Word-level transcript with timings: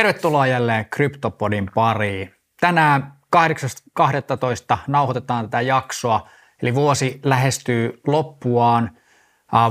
Tervetuloa 0.00 0.46
jälleen 0.46 0.86
Kryptopodin 0.90 1.70
pariin. 1.74 2.34
Tänään 2.60 3.12
8.12. 3.36 4.78
nauhoitetaan 4.86 5.44
tätä 5.44 5.60
jaksoa, 5.60 6.28
eli 6.62 6.74
vuosi 6.74 7.20
lähestyy 7.24 8.00
loppuaan. 8.06 8.98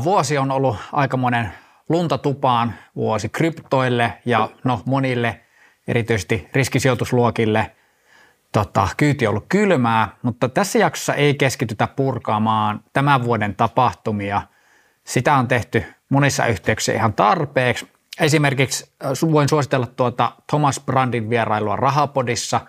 Vuosi 0.04 0.38
on 0.38 0.52
ollut 0.52 0.76
aikamoinen 0.92 1.54
luntatupaan 1.90 2.74
vuosi 2.96 3.30
kryptoille 3.30 4.14
ja 4.26 4.50
no, 4.64 4.82
monille 4.86 5.42
erityisesti 5.88 6.50
riskisijoitusluokille 6.54 7.72
tota, 8.52 8.88
kyyti 8.98 9.28
on 9.28 9.30
ollut 9.30 9.46
kylmää, 9.50 10.10
mutta 10.22 10.50
tässä 10.50 10.80
jaksossa 10.80 11.14
ei 11.14 11.34
keskitytä 11.34 11.88
purkaamaan 11.88 12.84
tämän 12.94 13.24
vuoden 13.24 13.56
tapahtumia. 13.56 14.42
Sitä 15.04 15.34
on 15.34 15.48
tehty 15.48 15.84
monissa 16.10 16.46
yhteyksissä 16.46 16.94
ihan 16.94 17.14
tarpeeksi. 17.14 17.99
Esimerkiksi 18.20 18.92
äh, 19.06 19.32
voin 19.32 19.50
suositella 19.50 19.86
tuota 19.86 20.32
Thomas 20.50 20.80
Brandin 20.86 21.30
vierailua 21.30 21.76
Rahapodissa, 21.76 22.62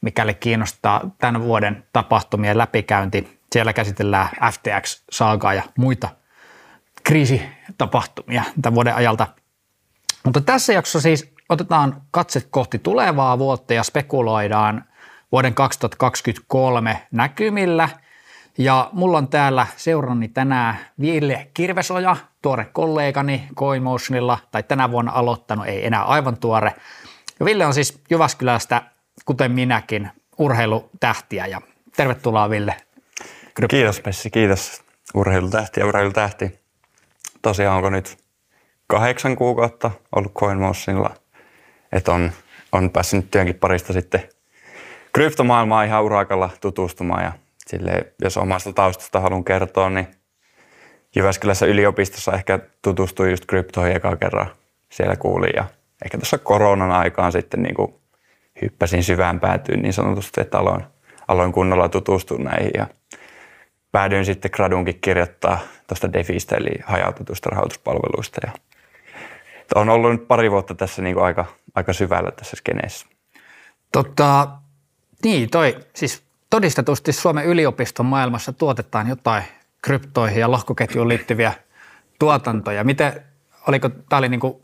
mikäli 0.00 0.34
kiinnostaa 0.34 1.10
tämän 1.18 1.42
vuoden 1.42 1.84
tapahtumien 1.92 2.58
läpikäynti. 2.58 3.40
Siellä 3.52 3.72
käsitellään 3.72 4.28
FTX-saagaa 4.52 5.54
ja 5.54 5.62
muita 5.78 6.08
kriisitapahtumia 7.04 8.42
tämän 8.62 8.74
vuoden 8.74 8.94
ajalta. 8.94 9.26
Mutta 10.24 10.40
tässä 10.40 10.72
jaksossa 10.72 11.00
siis 11.00 11.34
otetaan 11.48 12.02
katse 12.10 12.40
kohti 12.50 12.78
tulevaa 12.78 13.38
vuotta 13.38 13.74
ja 13.74 13.82
spekuloidaan 13.82 14.84
vuoden 15.32 15.54
2023 15.54 17.06
näkymillä. 17.12 17.88
Ja 18.58 18.90
mulla 18.92 19.18
on 19.18 19.28
täällä 19.28 19.66
seurannani 19.76 20.28
tänään 20.28 20.78
Ville 21.00 21.50
Kirvesoja, 21.54 22.16
tuore 22.42 22.64
kollegani 22.72 23.48
CoinMotionilla, 23.56 24.38
tai 24.50 24.62
tänä 24.62 24.90
vuonna 24.90 25.12
aloittanut, 25.12 25.66
ei 25.66 25.86
enää 25.86 26.04
aivan 26.04 26.36
tuore. 26.36 26.74
Ja 27.40 27.46
Ville 27.46 27.66
on 27.66 27.74
siis 27.74 28.00
Jyväskylästä, 28.10 28.82
kuten 29.24 29.52
minäkin, 29.52 30.10
urheilutähtiä 30.38 31.46
ja 31.46 31.60
tervetuloa 31.96 32.50
Ville. 32.50 32.76
Kiitos 33.68 34.00
Pessi, 34.00 34.30
kiitos. 34.30 34.82
Urheilutähti 35.14 35.80
ja 35.80 35.86
urheilutähti. 35.86 36.58
Tosiaan 37.42 37.76
onko 37.76 37.90
nyt 37.90 38.16
kahdeksan 38.86 39.36
kuukautta 39.36 39.90
ollut 40.16 40.32
CoinMotionilla, 40.34 41.10
että 41.92 42.12
on, 42.12 42.32
on 42.72 42.90
päässyt 42.90 43.30
työnkin 43.30 43.54
parista 43.54 43.92
sitten 43.92 44.28
kryptomaailmaan 45.12 45.86
ihan 45.86 46.04
urakalla 46.04 46.50
tutustumaan 46.60 47.24
ja 47.24 47.32
sille, 47.66 48.12
jos 48.22 48.36
omasta 48.36 48.72
taustasta 48.72 49.20
haluan 49.20 49.44
kertoa, 49.44 49.90
niin 49.90 50.06
Jyväskylässä 51.16 51.66
yliopistossa 51.66 52.32
ehkä 52.32 52.58
tutustuin 52.82 53.30
just 53.30 53.46
kryptoihin 53.46 53.96
eka 53.96 54.16
kerran. 54.16 54.46
Siellä 54.92 55.16
kuulin 55.16 55.52
ja 55.56 55.64
ehkä 56.04 56.18
tuossa 56.18 56.38
koronan 56.38 56.90
aikaan 56.90 57.32
sitten 57.32 57.62
niin 57.62 57.74
kuin 57.74 57.94
hyppäsin 58.62 59.02
syvään 59.02 59.40
päätyyn 59.40 59.82
niin 59.82 59.92
sanotusti, 59.92 60.40
että 60.40 60.58
aloin, 60.58 60.84
aloin 61.28 61.52
kunnolla 61.52 61.88
tutustua 61.88 62.38
näihin 62.38 62.70
ja 62.74 62.86
päädyin 63.92 64.24
sitten 64.24 64.50
gradunkin 64.54 65.00
kirjoittaa 65.00 65.58
tuosta 65.86 66.12
DeFistä 66.12 66.56
eli 66.56 66.70
hajautetusta 66.84 67.50
rahoituspalveluista 67.50 68.40
ja 68.46 68.52
on 69.74 69.88
ollut 69.88 70.10
nyt 70.10 70.28
pari 70.28 70.50
vuotta 70.50 70.74
tässä 70.74 71.02
niin 71.02 71.14
kuin 71.14 71.24
aika, 71.24 71.44
aika 71.74 71.92
syvällä 71.92 72.30
tässä 72.30 72.56
skeneessä. 72.56 73.06
Tota, 73.92 74.48
niin, 75.24 75.50
toi 75.50 75.76
siis 75.94 76.25
todistetusti 76.50 77.12
Suomen 77.12 77.44
yliopiston 77.44 78.06
maailmassa 78.06 78.52
tuotetaan 78.52 79.08
jotain 79.08 79.44
kryptoihin 79.82 80.40
ja 80.40 80.50
lohkoketjuun 80.50 81.08
liittyviä 81.08 81.52
tuotantoja. 82.18 82.84
Miten, 82.84 83.12
oliko, 83.68 83.88
tämä 83.88 84.18
oli 84.18 84.28
niin 84.28 84.40
kuin 84.40 84.62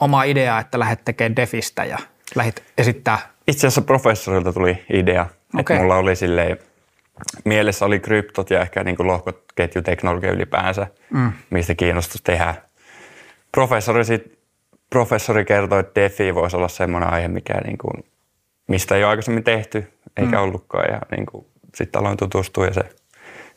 oma 0.00 0.22
idea, 0.22 0.58
että 0.58 0.78
lähdet 0.78 1.04
tekemään 1.04 1.36
Defistä 1.36 1.84
ja 1.84 1.98
lähdet 2.34 2.62
esittää? 2.78 3.18
Itse 3.48 3.66
asiassa 3.66 3.82
professorilta 3.82 4.52
tuli 4.52 4.84
idea, 4.92 5.22
okay. 5.22 5.60
että 5.60 5.74
mulla 5.74 5.96
oli 5.96 6.16
silleen, 6.16 6.58
mielessä 7.44 7.84
oli 7.86 8.00
kryptot 8.00 8.50
ja 8.50 8.60
ehkä 8.60 8.84
niin 8.84 8.96
kuin 8.96 9.06
lohkoketjuteknologia 9.06 10.32
ylipäänsä, 10.32 10.86
mm. 11.10 11.32
mistä 11.50 11.74
kiinnostus 11.74 12.22
tehdä. 12.22 12.54
Professori, 13.52 14.04
sit, 14.04 14.38
professori 14.90 15.44
kertoi, 15.44 15.80
että 15.80 16.00
DeFi 16.00 16.34
voisi 16.34 16.56
olla 16.56 16.68
semmoinen 16.68 17.12
aihe, 17.12 17.28
mikä 17.28 17.60
niin 17.60 17.78
kuin, 17.78 18.04
mistä 18.68 18.94
ei 18.94 19.02
ole 19.02 19.10
aikaisemmin 19.10 19.44
tehty, 19.44 19.92
eikä 20.16 20.36
mm. 20.36 20.42
ollutkaan. 20.42 20.92
Ja 20.92 21.00
niin 21.10 21.26
kuin, 21.26 21.46
sitten 21.74 22.00
aloin 22.00 22.16
tutustua 22.16 22.66
ja 22.66 22.74
se 22.74 22.82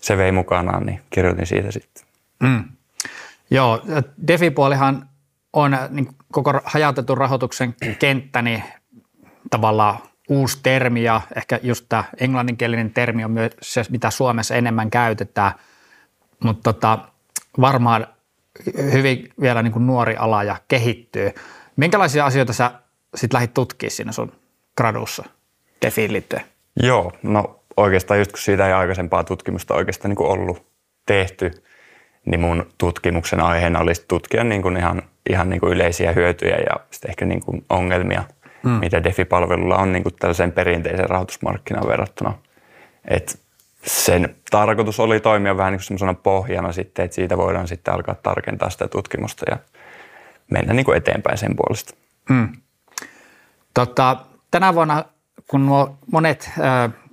se 0.02 0.18
vei 0.18 0.32
mukanaan, 0.32 0.86
niin 0.86 1.02
kirjoitin 1.10 1.46
siitä 1.46 1.72
sitten. 1.72 2.04
Mm. 2.40 2.64
Joo, 3.52 3.82
DeFi-puolihan 4.28 5.10
on 5.54 5.78
niin 5.90 6.08
koko 6.32 6.54
hajautetun 6.64 7.18
rahoituksen 7.18 7.76
kenttä, 8.00 8.42
niin 8.42 8.64
tavallaan 9.50 10.00
uusi 10.30 10.60
termi 10.64 11.04
ja 11.04 11.22
ehkä 11.36 11.60
just 11.64 11.86
tämä 11.90 12.04
englanninkielinen 12.20 12.94
termi 12.94 13.26
on 13.26 13.32
myös 13.32 13.52
se, 13.62 13.84
mitä 13.90 14.10
Suomessa 14.10 14.56
enemmän 14.56 14.90
käytetään, 14.90 15.52
mutta 16.44 16.74
tota, 16.74 17.00
varmaan 17.62 18.08
hyvin 18.92 19.30
vielä 19.42 19.62
niin 19.62 19.74
kuin 19.74 19.88
nuori 19.88 20.16
ala 20.16 20.44
ja 20.44 20.56
kehittyy. 20.68 21.32
Minkälaisia 21.76 22.26
asioita 22.26 22.54
sä 22.54 22.72
sitten 23.16 23.36
lähdit 23.38 23.54
tutkimaan 23.54 23.92
siinä 23.92 24.12
sun 24.12 24.32
gradussa 24.78 25.24
DeFiin 25.86 26.14
liittyen? 26.14 26.44
Joo, 26.84 27.12
no 27.24 27.59
oikeastaan 27.78 28.20
just 28.20 28.32
kun 28.32 28.40
siitä 28.40 28.68
ei 28.68 28.74
aikaisempaa 28.74 29.24
tutkimusta 29.24 29.74
oikeastaan 29.74 30.09
niin 30.09 30.18
kuin 30.18 30.30
ollut 30.30 30.66
tehty, 31.06 31.52
niin 32.26 32.40
mun 32.40 32.66
tutkimuksen 32.78 33.40
aiheena 33.40 33.80
olisi 33.80 34.06
tutkia 34.08 34.44
niin 34.44 34.62
kuin 34.62 34.78
ihan, 34.78 35.02
ihan 35.30 35.50
niin 35.50 35.60
kuin 35.60 35.74
yleisiä 35.74 36.12
hyötyjä 36.12 36.58
ja 36.58 36.80
sitten 36.92 37.10
ehkä 37.10 37.26
niin 37.26 37.42
kuin 37.42 37.66
ongelmia, 37.70 38.24
mm. 38.64 38.70
mitä 38.72 39.04
DeFi-palvelulla 39.04 39.78
on 39.78 39.94
niin 39.94 40.04
kuin 40.04 40.16
tällaiseen 40.20 40.52
perinteiseen 40.52 41.10
rahoitusmarkkinaan 41.10 41.88
verrattuna. 41.88 42.34
Et 43.08 43.40
sen 43.86 44.36
tarkoitus 44.52 45.00
oli 45.00 45.20
toimia 45.20 45.58
vähän 45.58 45.72
niin 45.72 45.80
kuin 45.80 45.86
semmoisena 45.86 46.14
pohjana 46.14 46.72
sitten, 46.72 47.06
että 47.06 47.16
siitä 47.16 47.38
voidaan 47.38 47.68
sitten 47.68 47.94
alkaa 47.94 48.16
tarkentaa 48.16 48.70
sitä 48.70 48.88
tutkimusta 48.88 49.46
ja 49.52 49.58
mennä 50.52 50.74
niin 50.74 50.86
kuin 50.86 50.98
eteenpäin 50.98 51.38
sen 51.38 51.56
puolesta. 51.56 51.94
Mm. 52.30 52.50
Tota, 53.74 54.18
tänä 54.51 54.75
vuonna, 54.75 55.06
kun 55.47 55.66
nuo 55.66 55.97
monet 56.12 56.51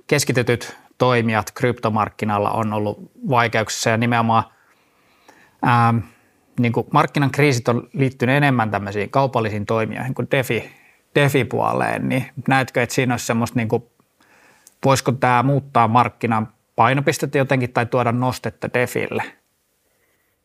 keskitetyt 0.07 0.77
toimijat 0.97 1.51
kryptomarkkinalla 1.51 2.51
on 2.51 2.73
ollut 2.73 3.11
vaikeuksissa 3.29 3.89
ja 3.89 3.97
nimenomaan 3.97 4.43
ää, 5.61 5.93
niin 6.59 6.71
kuin 6.71 6.87
markkinan 6.93 7.31
kriisit 7.31 7.67
on 7.67 7.89
liittynyt 7.93 8.35
enemmän 8.35 8.71
tämmöisiin 8.71 9.09
kaupallisiin 9.09 9.65
toimijoihin 9.65 10.13
kuin 10.13 10.27
DeFi, 10.31 10.71
DeFi-puoleen, 11.15 12.09
niin 12.09 12.25
näetkö, 12.47 12.81
että 12.81 12.95
siinä 12.95 13.13
olisi 13.13 13.25
semmoista, 13.25 13.59
niin 13.59 13.67
kuin, 13.67 13.83
voisiko 14.85 15.11
tämä 15.11 15.43
muuttaa 15.43 15.87
markkinan 15.87 16.47
painopistettä 16.75 17.37
jotenkin 17.37 17.73
tai 17.73 17.85
tuoda 17.85 18.11
nostetta 18.11 18.69
DeFille? 18.73 19.23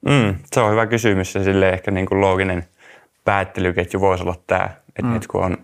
Mm, 0.08 0.34
se 0.52 0.60
on 0.60 0.70
hyvä 0.70 0.86
kysymys 0.86 1.34
ja 1.34 1.44
sille 1.44 1.68
ehkä 1.68 1.90
niin 1.90 2.06
kuin 2.06 2.20
looginen 2.20 2.64
päättelyketju 3.24 4.00
voisi 4.00 4.22
olla 4.24 4.36
tämä, 4.46 4.64
että 4.88 5.02
mm. 5.02 5.12
nyt 5.12 5.26
kun 5.26 5.44
on 5.44 5.58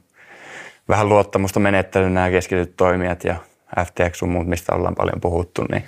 vähän 0.91 1.09
luottamusta 1.09 1.61
menettänyt 1.61 2.13
nämä 2.13 2.31
keskityt 2.31 2.77
toimijat 2.77 3.25
ja 3.25 3.37
FTX 3.85 4.19
sun 4.19 4.29
muut, 4.29 4.47
mistä 4.47 4.75
ollaan 4.75 4.95
paljon 4.95 5.21
puhuttu, 5.21 5.65
niin 5.71 5.85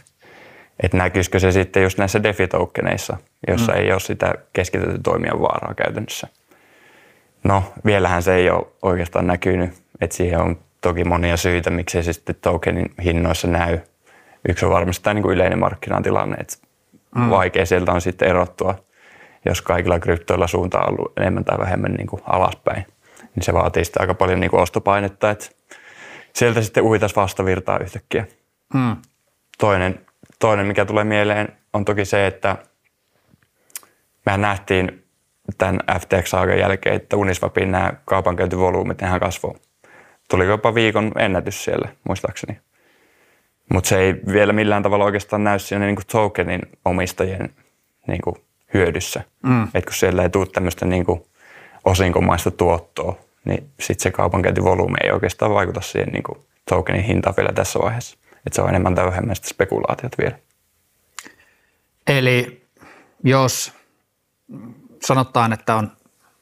että 0.83 0.97
näkyisikö 0.97 1.39
se 1.39 1.53
sitten 1.53 1.83
just 1.83 1.99
näissä 1.99 2.23
DeFi-tokeneissa, 2.23 3.17
jossa 3.49 3.73
mm. 3.73 3.79
ei 3.79 3.93
ole 3.93 4.01
sitä 4.01 4.35
keskitetty 4.53 4.99
toimijan 5.03 5.41
vaaraa 5.41 5.75
käytännössä. 5.75 6.29
No, 7.45 7.65
vielähän 7.85 8.23
se 8.23 8.35
ei 8.35 8.51
ole 8.51 8.67
oikeastaan 8.83 9.27
näkynyt, 9.27 9.71
että 10.01 10.17
siihen 10.17 10.41
on 10.41 10.59
toki 10.81 11.05
monia 11.05 11.37
syitä, 11.37 11.71
miksi 11.71 12.03
se 12.03 12.13
sitten 12.13 12.34
tokenin 12.41 12.95
hinnoissa 13.05 13.49
näy. 13.49 13.79
Yksi 14.49 14.65
on 14.65 14.73
varmasti 14.73 15.05
tämä 15.05 15.15
niin 15.15 15.23
kuin 15.23 15.34
yleinen 15.34 15.59
markkinatilanne, 15.59 16.37
että 16.41 16.57
mm. 17.17 17.31
vaikea 17.31 17.67
sieltä 17.67 17.93
on 17.93 18.01
sitten 18.01 18.29
erottua, 18.29 18.75
jos 19.45 19.63
kaikilla 19.63 20.01
kryptoilla 20.01 20.47
suunta 20.47 20.81
on 20.81 20.89
ollut 20.89 21.13
enemmän 21.17 21.45
tai 21.45 21.59
vähemmän 21.59 21.93
niin 21.93 22.07
kuin 22.07 22.23
alaspäin. 22.27 22.87
Niin 23.34 23.43
se 23.44 23.53
vaatii 23.53 23.84
sitten 23.84 24.03
aika 24.03 24.15
paljon 24.15 24.41
niin 24.41 24.50
kuin 24.50 24.62
ostopainetta, 24.62 25.30
että 25.30 25.47
sieltä 26.33 26.62
sitten 26.62 26.83
uhitas 26.83 27.16
vastavirtaa 27.16 27.78
yhtäkkiä. 27.78 28.27
Hmm. 28.74 28.97
Toinen, 29.59 30.07
toinen, 30.39 30.66
mikä 30.66 30.84
tulee 30.84 31.04
mieleen, 31.04 31.48
on 31.72 31.84
toki 31.84 32.04
se, 32.04 32.27
että 32.27 32.57
mehän 34.27 34.41
nähtiin 34.41 35.04
tämän 35.59 35.80
FTX-saagan 36.01 36.59
jälkeen, 36.59 36.97
että 36.97 37.16
Uniswapin 37.16 37.71
nämä 37.71 37.92
kaupankäyntivolyymit 38.04 39.01
nehän 39.01 39.21
kasvoi. 39.21 39.54
Tuli 40.30 40.47
jopa 40.47 40.74
viikon 40.74 41.12
ennätys 41.18 41.65
siellä, 41.65 41.89
muistaakseni. 42.09 42.60
Mutta 43.72 43.89
se 43.89 43.98
ei 43.98 44.15
vielä 44.33 44.53
millään 44.53 44.83
tavalla 44.83 45.04
oikeastaan 45.04 45.45
näy 45.45 45.59
siinä 45.59 45.86
niin 45.86 45.97
tokenin 46.12 46.60
omistajien 46.84 47.51
niin 48.07 48.21
kuin 48.24 48.36
hyödyssä. 48.74 49.22
Mm. 49.42 49.68
Et 49.74 49.84
kun 49.84 49.95
siellä 49.95 50.22
ei 50.22 50.30
tule 50.30 50.47
tämmöistä 50.47 50.86
niin 50.86 51.04
osinkomaista 51.84 52.51
tuottoa, 52.51 53.17
niin 53.45 53.71
sitten 53.81 54.03
se 54.03 54.11
kaupankäyntivolyymi 54.11 54.97
ei 55.05 55.11
oikeastaan 55.11 55.55
vaikuta 55.55 55.81
siihen 55.81 56.09
niin 56.09 56.23
kuin 56.23 56.39
tokenin 56.69 57.05
hintaan 57.05 57.34
vielä 57.37 57.53
tässä 57.53 57.79
vaiheessa. 57.79 58.17
Että 58.47 58.57
se 58.57 58.63
on 58.63 58.69
enemmän 58.69 58.95
tai 58.95 59.07
vähemmän 59.07 59.37
sitä 59.37 59.49
spekulaatiot 59.49 60.19
vielä. 60.19 60.39
Eli 62.07 62.67
jos 63.25 63.73
sanotaan, 65.03 65.53
että 65.53 65.75
on 65.75 65.93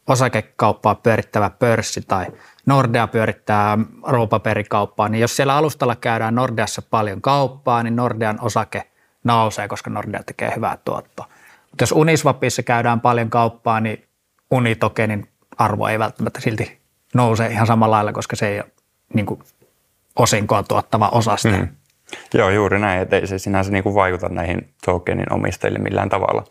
osakekauppaa 0.07 0.95
pyörittävä 0.95 1.51
pörssi 1.51 2.01
tai 2.09 2.27
Nordea 2.67 3.07
pyörittää 3.07 3.79
arvopaperikauppaa, 4.03 5.09
niin 5.09 5.21
jos 5.21 5.37
siellä 5.37 5.57
alustalla 5.57 5.97
käydään 5.97 6.35
Nordeassa 6.35 6.83
paljon 6.83 7.23
kauppaa, 7.23 7.83
niin 7.83 7.97
Nordean 7.97 8.39
osake 8.41 8.91
nousee, 9.25 9.69
koska 9.69 9.91
Nordea 9.91 10.23
tekee 10.23 10.53
hyvää 10.57 10.79
tuottoa. 10.85 11.27
Mutta 11.71 11.83
jos 11.83 11.93
Uniswapissa 11.93 12.63
käydään 12.63 13.01
paljon 13.01 13.31
kauppaa, 13.31 13.81
niin 13.81 14.09
Unitokenin 14.51 15.29
arvo 15.59 15.87
ei 15.87 15.99
välttämättä 15.99 16.41
silti 16.41 16.79
nouse 17.15 17.47
ihan 17.47 17.67
samalla 17.67 17.97
lailla, 17.97 18.13
koska 18.13 18.37
se 18.37 18.49
ei 18.49 18.61
ole 18.61 18.71
niin 19.15 19.27
kuin, 19.27 19.41
osinkoa 20.17 20.63
tuottava 20.63 21.09
osaste. 21.09 21.51
Mm. 21.51 21.69
Joo, 22.35 22.51
juuri 22.51 22.79
näin, 22.79 23.03
että 23.03 23.17
ei 23.17 23.27
se 23.27 23.39
sinänsä 23.39 23.73
niin 23.73 23.83
kuin 23.83 23.95
vaikuta 23.95 24.29
näihin 24.29 24.75
tokenin 24.85 25.33
omistajille 25.33 25.79
millään 25.79 26.09
tavalla. 26.09 26.45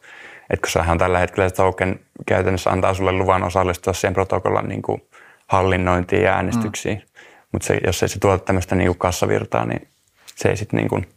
Että 0.50 0.62
kun 0.62 0.72
sähän 0.72 0.98
tällä 0.98 1.19
hetkellä 1.19 1.50
se 1.50 1.56
token 1.56 2.00
käytännössä 2.25 2.69
antaa 2.69 2.94
sulle 2.94 3.12
luvan 3.12 3.44
osallistua 3.44 3.94
siihen 3.94 4.13
protokollan 4.13 4.68
niin 4.68 4.81
kuin 4.81 5.02
hallinnointiin 5.48 6.24
ja 6.24 6.34
äänestyksiin, 6.34 6.98
mm. 6.98 7.22
mutta 7.52 7.74
jos 7.86 8.04
ei 8.04 8.10
se 8.10 8.19
tuota 8.19 8.45
tämmöistä 8.45 8.75
niin 8.75 8.88
kuin 8.88 8.98
kassavirtaa, 8.98 9.66
niin 9.66 9.88
se 10.36 10.50
ei 10.50 10.57
sitten 10.57 10.78
niin 10.78 10.90
kuin 10.90 11.10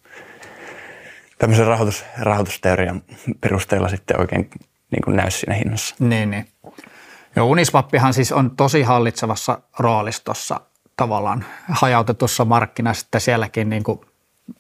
tämmöisen 1.38 1.66
rahoitus, 1.66 2.04
rahoitusteorian 2.20 3.02
perusteella 3.40 3.88
sitten 3.88 4.20
oikein 4.20 4.50
niin 4.92 5.02
kuin 5.04 5.16
näy 5.16 5.30
siinä 5.30 5.54
hinnassa. 5.54 5.94
Niin, 5.98 6.30
niin. 6.30 6.48
Ja 7.36 7.44
Uniswappihan 7.44 8.14
siis 8.14 8.32
on 8.32 8.56
tosi 8.56 8.82
hallitsevassa 8.82 9.58
roolistossa 9.78 10.60
tavallaan 10.96 11.44
hajautetussa 11.68 12.44
markkinassa, 12.44 13.06
että 13.06 13.18
sielläkin 13.18 13.70
niin 13.70 13.82
kuin 13.82 14.00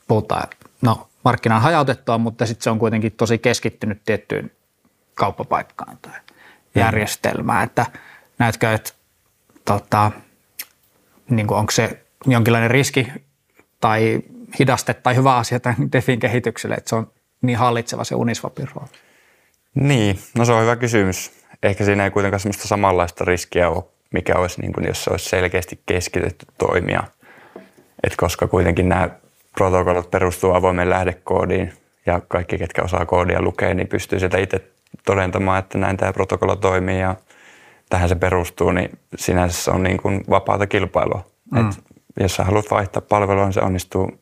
puhutaan, 0.08 0.48
no 0.82 1.08
markkina 1.24 1.56
on 1.56 1.62
hajautettua, 1.62 2.18
mutta 2.18 2.46
sitten 2.46 2.64
se 2.64 2.70
on 2.70 2.78
kuitenkin 2.78 3.12
tosi 3.12 3.38
keskittynyt 3.38 4.02
tiettyyn 4.04 4.50
kauppapaikkaan 5.14 5.98
tai 6.02 6.12
mm. 6.12 6.80
järjestelmään, 6.80 7.64
että 7.64 7.86
näetkö, 8.38 8.72
että 8.72 8.92
tota, 9.64 10.10
niin 11.30 11.46
kuin 11.46 11.58
onko 11.58 11.70
se 11.70 12.04
jonkinlainen 12.26 12.70
riski 12.70 13.12
tai 13.80 14.20
hidaste 14.58 14.94
tai 14.94 15.16
hyvä 15.16 15.36
asia 15.36 15.60
tämän 15.60 15.76
DeFin 15.92 16.20
kehitykselle, 16.20 16.74
että 16.74 16.88
se 16.88 16.96
on 16.96 17.12
niin 17.42 17.58
hallitseva 17.58 18.04
se 18.04 18.14
Uniswapin 18.14 18.68
rooli? 18.74 18.90
Niin, 19.74 20.18
no 20.38 20.44
se 20.44 20.52
on 20.52 20.62
hyvä 20.62 20.76
kysymys. 20.76 21.32
Ehkä 21.62 21.84
siinä 21.84 22.04
ei 22.04 22.10
kuitenkaan 22.10 22.40
sellaista 22.40 22.68
samanlaista 22.68 23.24
riskiä 23.24 23.70
ole, 23.70 23.84
mikä 24.12 24.34
olisi, 24.36 24.60
niin 24.60 24.72
kuin, 24.72 24.86
jos 24.86 25.04
se 25.04 25.10
olisi 25.10 25.28
selkeästi 25.28 25.80
keskitetty 25.86 26.46
toimia. 26.58 27.02
Et 28.04 28.16
koska 28.16 28.46
kuitenkin 28.46 28.88
nämä 28.88 29.08
protokollat 29.52 30.10
perustuu 30.10 30.54
avoimeen 30.54 30.90
lähdekoodiin 30.90 31.72
ja 32.06 32.20
kaikki, 32.28 32.58
ketkä 32.58 32.82
osaa 32.82 33.06
koodia 33.06 33.42
lukea, 33.42 33.74
niin 33.74 33.88
pystyy 33.88 34.18
sieltä 34.18 34.38
itse 34.38 34.60
todentamaan, 35.04 35.58
että 35.58 35.78
näin 35.78 35.96
tämä 35.96 36.12
protokolla 36.12 36.56
toimii 36.56 37.00
ja 37.00 37.16
tähän 37.90 38.08
se 38.08 38.14
perustuu, 38.14 38.72
niin 38.72 38.98
sinänsä 39.16 39.62
se 39.62 39.70
on 39.70 39.82
niin 39.82 39.96
kuin 39.96 40.24
vapaata 40.30 40.66
kilpailua. 40.66 41.24
Mm. 41.50 41.68
Et 41.68 41.76
jos 42.20 42.34
sä 42.34 42.44
haluat 42.44 42.70
vaihtaa 42.70 43.02
palvelua, 43.08 43.44
niin 43.44 43.52
se 43.52 43.60
onnistuu 43.60 44.20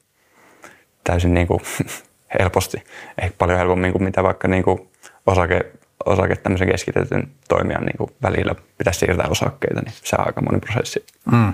täysin 1.04 1.34
niin 1.34 1.46
kuin 1.46 1.60
helposti. 2.38 2.82
Ehkä 3.18 3.34
paljon 3.38 3.58
helpommin 3.58 3.92
kuin 3.92 4.02
mitä 4.02 4.22
vaikka 4.22 4.48
niin 4.48 4.62
kuin 4.62 4.89
osake, 5.30 5.72
osake 6.06 6.36
tämmöisen 6.36 6.68
keskitetyn 6.68 7.30
toimijan 7.48 7.84
niin 7.84 7.96
kuin 7.96 8.10
välillä 8.22 8.54
pitäisi 8.78 8.98
siirtää 8.98 9.28
osakkeita, 9.28 9.80
niin 9.80 9.94
se 10.04 10.16
on 10.18 10.26
aika 10.26 10.42
moni 10.42 10.60
prosessi. 10.60 11.06
Mm. 11.32 11.52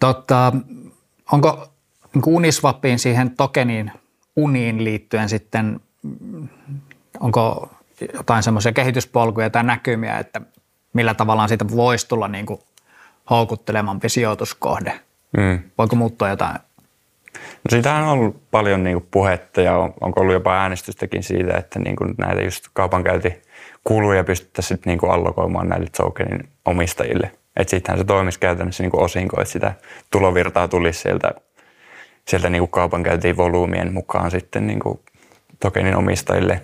Totta, 0.00 0.52
onko 1.32 1.72
niin 2.14 2.22
Uniswapiin 2.26 2.98
siihen 2.98 3.36
tokeniin 3.36 3.92
uniin 4.36 4.84
liittyen 4.84 5.28
sitten, 5.28 5.80
onko 7.20 7.70
jotain 8.14 8.42
semmoisia 8.42 8.72
kehityspolkuja 8.72 9.50
tai 9.50 9.64
näkymiä, 9.64 10.18
että 10.18 10.40
millä 10.92 11.14
tavalla 11.14 11.48
siitä 11.48 11.68
voisi 11.70 12.08
tulla 12.08 12.28
niin 12.28 12.46
kuin 12.46 12.60
houkuttelemampi 13.30 14.08
sijoituskohde? 14.08 15.00
Mm. 15.36 15.62
Voiko 15.78 15.96
muuttua 15.96 16.28
jotain 16.28 16.56
No 17.34 17.70
siitähän 17.70 18.02
on 18.02 18.08
ollut 18.08 18.50
paljon 18.50 18.84
niin 18.84 18.94
kuin 18.94 19.08
puhetta 19.10 19.60
ja 19.60 19.76
on, 19.76 19.94
onko 20.00 20.20
ollut 20.20 20.34
jopa 20.34 20.56
äänestystäkin 20.62 21.22
siitä, 21.22 21.56
että 21.56 21.78
niin 21.78 21.96
kuin 21.96 22.14
näitä 22.18 22.42
just 22.42 22.64
kaupankäyntikuluja 22.72 24.24
pystyttäisiin 24.24 24.76
sitten 24.76 24.90
niin 24.90 24.98
kuin 24.98 25.12
allokoimaan 25.12 25.68
näille 25.68 25.86
tokenin 25.96 26.48
omistajille. 26.64 27.30
Että 27.56 27.70
sittenhän 27.70 27.98
se 27.98 28.04
toimisi 28.04 28.40
käytännössä 28.40 28.82
niin 28.82 28.90
kuin 28.90 29.02
osinko, 29.02 29.40
että 29.40 29.52
sitä 29.52 29.72
tulovirtaa 30.10 30.68
tulisi 30.68 31.00
sieltä, 31.00 31.30
sieltä 32.28 32.50
niin 32.50 32.60
kuin 32.60 32.70
kaupankäyntiin 32.70 33.36
volyymien 33.36 33.92
mukaan 33.92 34.30
sitten 34.30 34.66
niin 34.66 34.80
kuin 34.80 35.00
tokenin 35.60 35.96
omistajille. 35.96 36.62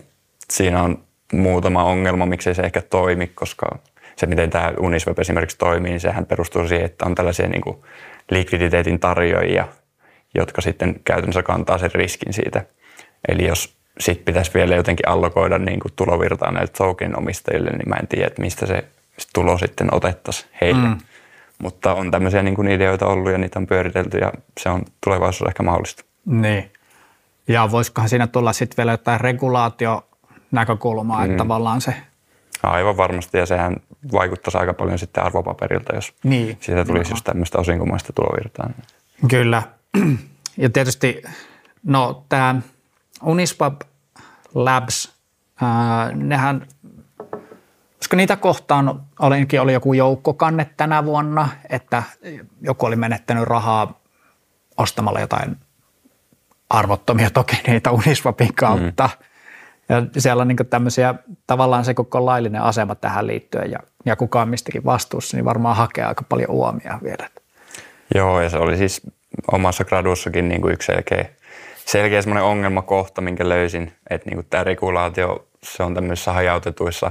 Siinä 0.51 0.83
on 0.83 0.99
muutama 1.33 1.85
ongelma, 1.85 2.27
miksei 2.27 2.55
se 2.55 2.63
ehkä 2.63 2.83
toimi, 2.83 3.27
koska 3.27 3.79
se, 4.17 4.27
miten 4.27 4.51
tämä 4.51 4.73
Unisweb 4.81 5.19
esimerkiksi 5.19 5.59
toimii, 5.59 5.91
niin 5.91 6.01
sehän 6.01 6.27
perustuu 6.27 6.69
siihen, 6.69 6.87
että 6.87 7.07
on 7.07 7.15
tällaisia 7.15 7.49
niin 7.49 7.63
kuin 7.63 7.77
likviditeetin 8.31 9.01
tarjoajia, 9.01 9.69
jotka 10.37 10.61
sitten 10.61 11.01
käytännössä 11.05 11.43
kantaa 11.43 11.79
sen 11.79 11.91
riskin 11.95 12.33
siitä. 12.33 12.65
Eli 13.29 13.47
jos 13.47 13.77
sitten 14.01 14.25
pitäisi 14.25 14.55
vielä 14.55 14.75
jotenkin 14.75 15.09
allokoida 15.09 15.59
niin 15.59 15.81
kuin 15.81 15.93
tulovirtaa 15.97 16.53
näille 16.53 16.73
token 16.79 17.19
omistajille, 17.19 17.71
niin 17.71 17.89
mä 17.89 17.97
en 17.97 18.09
tiedä, 18.09 18.27
että 18.27 18.43
mistä 18.43 18.67
se 18.67 18.85
tulo 19.35 19.59
sitten 19.59 19.95
otettaisiin 19.95 20.51
heille. 20.61 20.89
Mm. 20.89 20.99
Mutta 21.59 21.95
on 21.95 22.11
tämmöisiä 22.11 22.43
niin 22.43 22.55
kuin 22.55 22.69
ideoita 22.69 23.07
ollut 23.07 23.33
ja 23.33 23.39
niitä 23.39 23.59
on 23.59 23.67
pyöritelty 23.67 24.19
ja 24.19 24.33
se 24.61 24.69
on 24.69 24.83
tulevaisuudessa 25.05 25.51
ehkä 25.51 25.63
mahdollista. 25.63 26.05
Niin. 26.25 26.73
Ja 27.49 27.71
voisikohan 27.71 28.09
siinä 28.09 28.27
tulla 28.27 28.53
sitten 28.53 28.77
vielä 28.77 28.91
jotain 28.91 29.21
regulaatio 29.21 30.07
näkökulmaa, 30.51 31.25
että 31.25 31.33
mm. 31.33 31.39
tavallaan 31.39 31.81
se... 31.81 31.95
Aivan 32.63 32.97
varmasti 32.97 33.39
ja 33.39 33.47
sehän 33.47 33.77
vaikuttaisi 34.13 34.59
aika 34.59 34.75
paljon 34.75 34.99
sitten 34.99 35.25
arvopaperilta, 35.25 35.95
jos 35.95 36.15
niin. 36.25 36.57
siitä 36.61 36.85
tulisi 36.85 37.13
just 37.13 37.25
tämmöistä 37.25 37.59
osinkomaista 37.59 38.13
tulovirtaa. 38.13 38.71
Kyllä. 39.29 39.63
Ja 40.59 40.71
tietysti 40.71 41.23
no 41.83 42.25
tämä 42.29 42.61
Uniswap 43.23 43.81
Labs, 44.55 45.13
ää, 45.63 46.13
nehän, 46.15 46.67
koska 47.97 48.17
niitä 48.17 48.37
kohtaan 48.37 49.03
olinkin, 49.19 49.61
oli 49.61 49.73
joku 49.73 49.93
joukkokanne 49.93 50.71
tänä 50.77 51.05
vuonna, 51.05 51.49
että 51.71 52.03
joku 52.61 52.87
oli 52.87 52.97
menettänyt 52.97 53.45
rahaa 53.45 54.01
ostamalla 54.77 55.21
jotain 55.21 55.57
arvottomia 56.71 57.31
tokeneita 57.31 57.93
Uniswapin 57.93 58.55
kautta. 58.55 59.11
Mm. 59.13 59.27
Ja 59.89 60.21
siellä 60.21 60.41
on 60.41 60.49
niin 60.49 60.57
tämmöisiä, 60.71 61.15
tavallaan 61.47 61.85
se 61.85 61.95
koko 61.95 62.27
laillinen 62.27 62.63
asema 62.63 62.95
tähän 62.95 63.27
liittyen 63.27 63.71
ja, 63.71 63.79
ja 64.05 64.17
kukaan 64.17 64.49
mistäkin 64.49 64.85
vastuussa, 64.85 65.37
niin 65.37 65.45
varmaan 65.45 65.77
hakee 65.77 66.05
aika 66.05 66.25
paljon 66.29 66.51
uomia 66.51 66.99
vielä. 67.03 67.31
Joo, 68.15 68.41
ja 68.41 68.51
se 68.51 68.59
oli 68.59 68.77
siis 68.77 69.03
omassa 69.53 69.85
gradussakin 69.85 70.49
niin 70.49 70.61
kuin 70.61 70.75
yksi 70.75 70.87
selkeä, 70.87 71.25
selkeä 71.85 72.23
semmoinen 72.23 72.45
ongelmakohta, 72.45 73.21
minkä 73.21 73.49
löysin, 73.49 73.93
että 74.11 74.31
niin 74.31 74.37
kuin 74.37 74.47
tämä 74.51 74.65
regulaatio, 74.65 75.49
se 75.63 75.83
on 75.83 75.95
tämmöisissä 75.95 76.33
hajautetuissa 76.33 77.11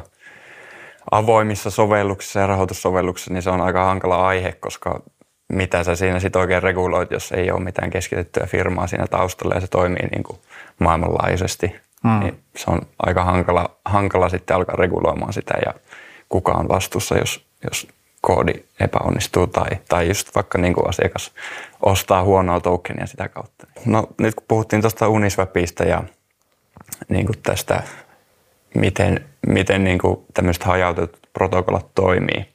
avoimissa 1.12 1.70
sovelluksissa 1.70 2.40
ja 2.40 2.48
rahoitussovelluksissa, 2.48 3.34
niin 3.34 3.42
se 3.42 3.50
on 3.50 3.62
aika 3.62 3.86
hankala 3.86 4.28
aihe, 4.28 4.52
koska 4.52 5.02
mitä 5.50 5.84
sä 5.84 5.96
siinä 5.96 6.20
sitten 6.20 6.42
oikein 6.42 6.64
reguloit, 6.64 7.12
jos 7.12 7.32
ei 7.32 7.52
ole 7.52 7.64
mitään 7.64 7.90
keskitettyä 7.90 8.46
firmaa 8.46 8.88
siinä 8.88 9.08
taustalla 9.08 9.56
ja 9.56 9.62
se 9.62 9.68
toimii 9.68 10.08
niin 10.12 10.24
kuin 10.24 10.40
maailmanlaajuisesti. 10.80 11.76
Mm. 12.04 12.20
Niin 12.20 12.40
se 12.58 12.72
on 12.72 12.82
aika 13.00 13.24
hankala, 13.24 13.70
hankala 13.86 14.30
sitten 14.30 14.56
alkaa 14.56 14.76
reguloimaan 14.76 15.34
sitä 15.34 15.54
ja 15.66 15.74
kuka 16.30 16.52
on 16.52 16.70
vastuussa, 16.70 17.18
jos, 17.18 17.46
jos 17.72 17.88
koodi 18.26 18.54
epäonnistuu 18.80 19.48
tai, 19.48 19.70
tai 19.90 20.08
just 20.08 20.36
vaikka 20.36 20.58
niin 20.58 20.74
kuin 20.74 20.90
asiakas 20.90 21.32
ostaa 21.82 22.24
huonoa 22.24 22.60
tokenia 22.60 23.06
sitä 23.06 23.30
kautta. 23.30 23.68
No 23.86 24.08
nyt 24.18 24.36
kun 24.36 24.46
puhuttiin 24.48 24.82
tuosta 24.82 25.08
Uniswapista 25.08 25.84
ja 25.84 26.04
niin 27.10 27.26
kuin 27.26 27.40
tästä, 27.44 27.84
miten, 28.76 29.26
miten 29.48 29.84
niin 29.84 29.98
kuin 29.98 30.26
tämmöiset 30.34 30.64
hajautetut 30.64 31.30
protokollat 31.34 31.96
toimii. 31.96 32.46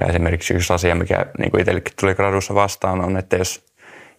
Ja 0.00 0.06
esimerkiksi 0.06 0.54
yksi 0.54 0.72
asia, 0.72 0.94
mikä 0.94 1.26
niin 1.38 1.50
kuin 1.50 1.60
itsellekin 1.60 1.94
tuli 2.00 2.14
gradussa 2.14 2.54
vastaan, 2.54 3.00
on, 3.00 3.16
että 3.16 3.36
jos, 3.36 3.66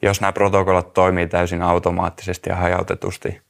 jos 0.01 0.21
nämä 0.21 0.31
protokollat 0.31 0.93
toimii 0.93 1.27
täysin 1.27 1.62
automaattisesti 1.62 2.50
ja 2.50 2.55
hajautetusti, 2.55 3.41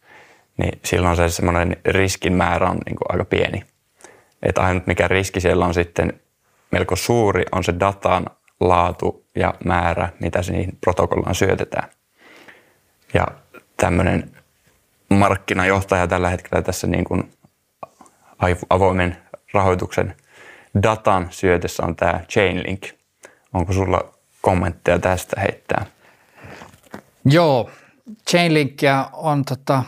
niin 0.58 0.80
silloin 0.86 1.16
se 1.16 1.30
semmoinen 1.30 1.78
riskin 1.86 2.34
määrä 2.34 2.70
on 2.70 2.78
niin 2.86 2.96
kuin 2.96 3.12
aika 3.12 3.26
pieni. 3.26 3.64
Että 4.44 4.62
ainut 4.62 4.88
mikä 4.88 5.08
riski 5.08 5.40
siellä 5.40 5.66
on 5.66 5.74
sitten 5.74 6.20
melko 6.72 6.96
suuri 6.96 7.46
on 7.52 7.64
se 7.64 7.74
datan 7.80 8.26
laatu 8.60 9.26
ja 9.36 9.54
määrä, 9.66 10.10
mitä 10.20 10.42
se 10.42 10.52
niihin 10.52 10.78
protokollaan 10.82 11.36
syötetään. 11.36 11.90
Ja 13.14 13.28
tämmöinen 13.78 14.32
markkinajohtaja 15.10 16.08
tällä 16.08 16.30
hetkellä 16.30 16.62
tässä 16.62 16.88
niin 16.88 17.04
kuin 17.04 17.32
avoimen 18.70 19.18
rahoituksen 19.54 20.16
datan 20.84 21.28
syötessä 21.30 21.84
on 21.84 21.96
tämä 21.96 22.20
Chainlink. 22.30 22.86
Onko 23.54 23.74
sulla 23.74 24.14
kommentteja 24.42 25.00
tästä 25.00 25.42
heittää? 25.42 25.86
Joo, 27.26 27.70
Chainlinkia 28.30 29.10
on, 29.14 29.46
tota, 29.46 29.84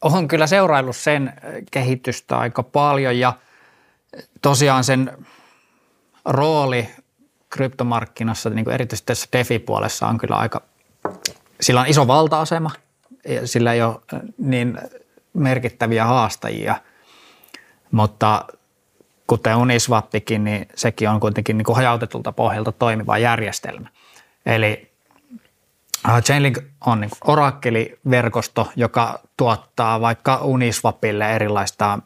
on 0.00 0.28
kyllä 0.28 0.46
seuraillut 0.46 0.96
sen 0.96 1.32
kehitystä 1.70 2.38
aika 2.38 2.62
paljon 2.62 3.18
ja– 3.18 3.32
tosiaan 4.42 4.84
sen 4.84 5.26
rooli 6.26 6.88
kryptomarkkinassa, 7.50 8.50
niin 8.50 8.64
kuin 8.64 8.74
erityisesti 8.74 9.06
tässä 9.06 9.28
DeFi-puolessa 9.32 10.06
on 10.06 10.18
kyllä 10.18 10.36
aika, 10.36 10.62
sillä 11.60 11.80
on 11.80 11.86
iso 11.86 12.06
valta-asema, 12.06 12.70
ja 13.28 13.46
sillä 13.46 13.72
ei 13.72 13.82
ole 13.82 14.00
niin 14.38 14.78
merkittäviä 15.32 16.04
haastajia, 16.04 16.76
mutta 17.90 18.44
kuten 19.26 19.56
Uniswappikin, 19.56 20.44
niin 20.44 20.68
sekin 20.74 21.08
on 21.08 21.20
kuitenkin 21.20 21.58
niin 21.58 21.64
kuin 21.64 21.76
hajautetulta 21.76 22.32
pohjalta 22.32 22.72
toimiva 22.72 23.18
järjestelmä. 23.18 23.88
Eli 24.46 24.92
äh, 26.08 26.22
Chainlink 26.22 26.58
on 26.86 27.00
niin 27.00 27.10
orakkeliverkosto, 27.24 28.70
joka 28.76 29.20
tuottaa 29.36 30.00
vaikka 30.00 30.36
Uniswapille 30.36 31.32
erilaista 31.32 31.98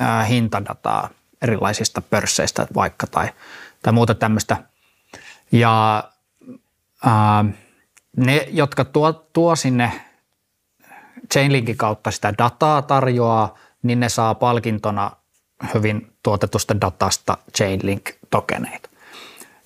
äh, 0.00 0.28
hintadataa 0.28 1.08
erilaisista 1.42 2.00
pörsseistä 2.00 2.66
vaikka 2.74 3.06
tai, 3.06 3.28
tai 3.82 3.92
muuta 3.92 4.14
tämmöistä. 4.14 4.56
Ja 5.52 6.04
ää, 7.04 7.44
ne, 8.16 8.48
jotka 8.50 8.84
tuo, 8.84 9.12
tuo 9.12 9.56
sinne 9.56 9.92
Chainlinkin 11.32 11.76
kautta 11.76 12.10
sitä 12.10 12.34
dataa 12.38 12.82
tarjoaa, 12.82 13.58
niin 13.82 14.00
ne 14.00 14.08
saa 14.08 14.34
palkintona 14.34 15.10
hyvin 15.74 16.12
tuotetusta 16.22 16.80
datasta 16.80 17.36
Chainlink-tokeneita. 17.56 18.90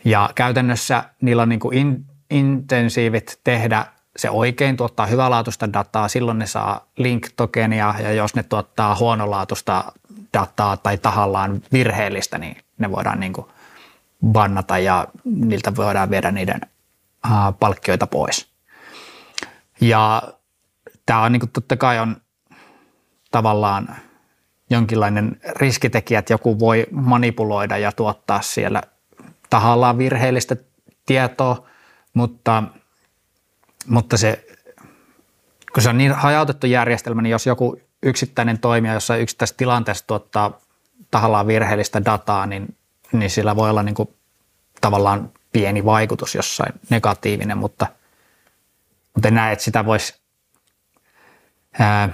Ja 0.05 0.31
käytännössä 0.35 1.05
niillä 1.21 1.43
on 1.43 1.49
niin 1.49 1.61
kuin 1.61 1.79
in, 1.79 2.05
intensiivit 2.31 3.41
tehdä 3.45 3.87
se 4.16 4.31
oikein, 4.31 4.76
tuottaa 4.76 5.07
hyvälaatuista 5.07 5.73
dataa, 5.73 6.09
silloin 6.09 6.38
ne 6.38 6.47
saa 6.47 6.87
link-tokenia 6.97 7.95
ja 8.02 8.12
jos 8.12 8.35
ne 8.35 8.42
tuottaa 8.42 8.97
huonolaatuista 8.97 9.92
dataa 10.33 10.76
tai 10.76 10.99
tahallaan 10.99 11.62
virheellistä, 11.73 12.38
niin 12.38 12.57
ne 12.78 12.90
voidaan 12.90 13.21
niin 13.21 13.33
kuin 13.33 13.47
bannata 14.26 14.78
ja 14.78 15.07
niiltä 15.25 15.76
voidaan 15.76 16.11
viedä 16.11 16.31
niiden 16.31 16.61
palkkioita 17.61 18.07
pois. 18.07 18.52
Ja 19.81 20.23
tämä 21.07 21.23
on 21.23 21.33
niin 21.33 21.40
kuin 21.40 21.50
totta 21.50 21.76
kai 21.76 21.99
on 21.99 22.16
tavallaan 23.31 23.97
jonkinlainen 24.71 25.40
riskitekijä, 25.57 26.19
että 26.19 26.33
joku 26.33 26.59
voi 26.59 26.87
manipuloida 26.90 27.78
ja 27.78 27.92
tuottaa 27.92 28.42
siellä 28.42 28.83
tahallaan 29.50 29.99
virheellistä 29.99 30.57
tietoa, 31.07 31.66
mutta, 32.14 32.62
mutta 33.87 34.17
se, 34.17 34.47
kun 35.73 35.83
se 35.83 35.89
on 35.89 35.99
niin 35.99 36.12
hajautettu 36.12 36.67
järjestelmä, 36.67 37.23
niin 37.23 37.31
jos 37.31 37.47
joku 37.47 37.81
yksittäinen 38.03 38.59
toimija 38.59 38.95
jossain 38.95 39.23
yksittäisessä 39.23 39.57
tilanteessa 39.57 40.07
tuottaa 40.07 40.61
tahallaan 41.11 41.47
virheellistä 41.47 42.05
dataa, 42.05 42.47
niin, 42.47 42.77
niin 43.12 43.31
sillä 43.31 43.57
voi 43.57 43.71
olla 43.71 43.83
niin 43.83 43.95
kuin 43.95 44.09
tavallaan 44.81 45.31
pieni 45.53 45.85
vaikutus 45.85 46.35
jossain 46.35 46.73
negatiivinen, 46.91 47.59
mutta, 47.59 47.87
mutta 49.15 49.29
en 49.29 49.35
näe, 49.35 49.53
että 49.53 49.65
sitä 49.65 49.87
voisi, 49.87 50.23
ää, 51.79 52.09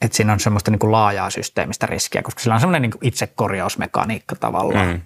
että 0.00 0.16
siinä 0.16 0.32
on 0.32 0.40
semmoista 0.40 0.70
niin 0.70 0.78
kuin 0.78 0.92
laajaa 0.92 1.30
systeemistä 1.30 1.86
riskiä, 1.86 2.22
koska 2.22 2.40
sillä 2.40 2.54
on 2.54 2.60
semmoinen 2.60 2.82
niin 2.82 2.92
itsekorjausmekaniikka 3.02 4.36
tavallaan. 4.36 4.86
Mm. 4.86 5.00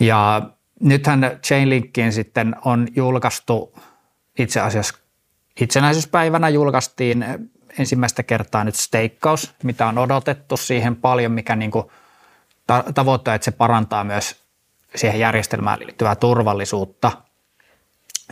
Ja 0.00 0.42
nythän 0.80 1.38
Chainlinkiin 1.42 2.12
sitten 2.12 2.56
on 2.64 2.88
julkaistu 2.96 3.74
itse 4.38 4.60
asiassa 4.60 4.98
itsenäisyyspäivänä 5.60 6.48
julkaistiin 6.48 7.24
ensimmäistä 7.78 8.22
kertaa 8.22 8.64
nyt 8.64 8.74
steikkaus, 8.74 9.54
mitä 9.62 9.86
on 9.86 9.98
odotettu 9.98 10.56
siihen 10.56 10.96
paljon, 10.96 11.32
mikä 11.32 11.56
niin 11.56 11.70
kuin 11.70 11.84
tavoittaa, 12.94 13.34
että 13.34 13.44
se 13.44 13.50
parantaa 13.50 14.04
myös 14.04 14.36
siihen 14.94 15.20
järjestelmään 15.20 15.78
liittyvää 15.78 16.16
turvallisuutta. 16.16 17.12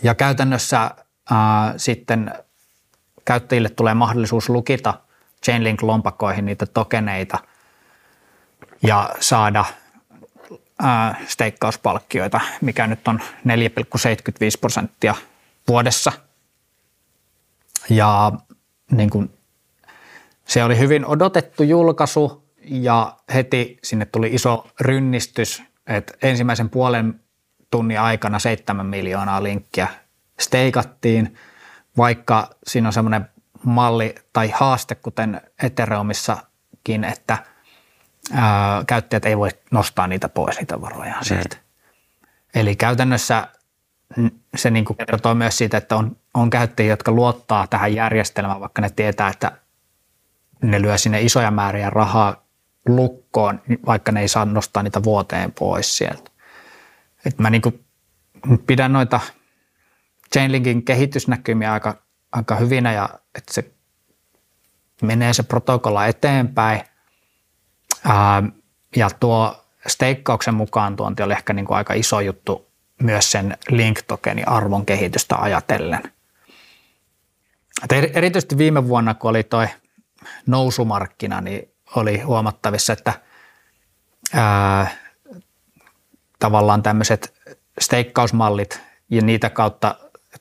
Ja 0.02 0.14
käytännössä 0.14 0.90
ää, 1.30 1.74
sitten 1.76 2.34
käyttäjille 3.24 3.68
tulee 3.68 3.94
mahdollisuus 3.94 4.48
lukita 4.48 4.94
Chainlink-lompakkoihin 5.46 6.44
niitä 6.44 6.66
tokeneita 6.66 7.38
ja 8.82 9.10
saada 9.20 9.64
ää, 10.82 11.14
steikkauspalkkioita, 11.26 12.40
mikä 12.60 12.86
nyt 12.86 13.08
on 13.08 13.20
4,75 13.20 13.24
prosenttia 14.60 15.14
vuodessa. 15.68 16.12
Ja 17.90 18.32
niin 18.90 19.10
kuin, 19.10 19.38
se 20.46 20.64
oli 20.64 20.78
hyvin 20.78 21.06
odotettu 21.06 21.62
julkaisu 21.62 22.50
ja 22.64 23.16
heti 23.34 23.78
sinne 23.82 24.04
tuli 24.04 24.34
iso 24.34 24.66
rynnistys, 24.80 25.62
että 25.86 26.12
ensimmäisen 26.22 26.70
puolen 26.70 27.20
tunnin 27.70 28.00
aikana 28.00 28.38
7 28.38 28.86
miljoonaa 28.86 29.42
linkkiä 29.42 29.88
steikattiin, 30.40 31.36
vaikka 31.96 32.50
siinä 32.66 32.88
on 32.88 32.92
semmoinen 32.92 33.28
malli 33.64 34.14
tai 34.32 34.50
haaste, 34.54 34.94
kuten 34.94 35.40
Ethereumissakin, 35.62 37.04
että 37.04 37.38
ää, 38.32 38.84
käyttäjät 38.86 39.24
ei 39.24 39.38
voi 39.38 39.50
nostaa 39.70 40.06
niitä 40.06 40.28
pois, 40.28 40.56
niitä 40.58 40.80
varoja 40.80 41.14
mm. 41.14 41.22
sieltä. 41.24 41.56
Eli 42.54 42.76
käytännössä 42.76 43.48
se 44.56 44.70
niin 44.70 44.84
kuin 44.84 44.96
kertoo 44.96 45.34
myös 45.34 45.58
siitä, 45.58 45.76
että 45.76 45.96
on, 45.96 46.16
on 46.34 46.50
käyttäjiä, 46.50 46.92
jotka 46.92 47.12
luottaa 47.12 47.66
tähän 47.66 47.94
järjestelmään, 47.94 48.60
vaikka 48.60 48.82
ne 48.82 48.90
tietää, 48.90 49.28
että 49.28 49.52
ne 50.62 50.82
lyö 50.82 50.98
sinne 50.98 51.22
isoja 51.22 51.50
määriä 51.50 51.90
rahaa 51.90 52.46
lukkoon, 52.86 53.60
vaikka 53.86 54.12
ne 54.12 54.20
ei 54.20 54.28
saa 54.28 54.44
nostaa 54.44 54.82
niitä 54.82 55.02
vuoteen 55.02 55.52
pois 55.52 55.96
sieltä. 55.96 56.30
Et 57.26 57.38
mä 57.38 57.50
niin 57.50 57.62
kuin 57.62 57.84
pidän 58.66 58.92
noita 58.92 59.20
Chainlinkin 60.32 60.82
kehitysnäkymiä 60.82 61.72
aika, 61.72 62.02
aika 62.32 62.56
hyvinä 62.56 62.92
ja 62.92 63.08
että 63.34 63.54
se 63.54 63.70
menee 65.02 65.32
se 65.32 65.42
protokolla 65.42 66.06
eteenpäin. 66.06 66.80
Ää, 68.04 68.42
ja 68.96 69.10
tuo 69.20 69.64
steikkauksen 69.86 70.54
mukaan 70.54 70.96
tuonti 70.96 71.22
oli 71.22 71.32
ehkä 71.32 71.52
niin 71.52 71.66
kuin 71.66 71.76
aika 71.76 71.94
iso 71.94 72.20
juttu 72.20 72.69
myös 73.02 73.32
sen 73.32 73.56
link-tokenin 73.68 74.48
arvon 74.48 74.86
kehitystä 74.86 75.36
ajatellen. 75.36 76.02
Et 77.84 78.16
erityisesti 78.16 78.58
viime 78.58 78.88
vuonna, 78.88 79.14
kun 79.14 79.30
oli 79.30 79.42
toi 79.42 79.66
nousumarkkina, 80.46 81.40
niin 81.40 81.74
oli 81.96 82.20
huomattavissa, 82.20 82.92
että 82.92 83.12
ää, 84.34 84.90
tavallaan 86.38 86.82
tämmöiset 86.82 87.34
steikkausmallit 87.80 88.80
ja 89.10 89.22
niitä 89.22 89.50
kautta 89.50 89.94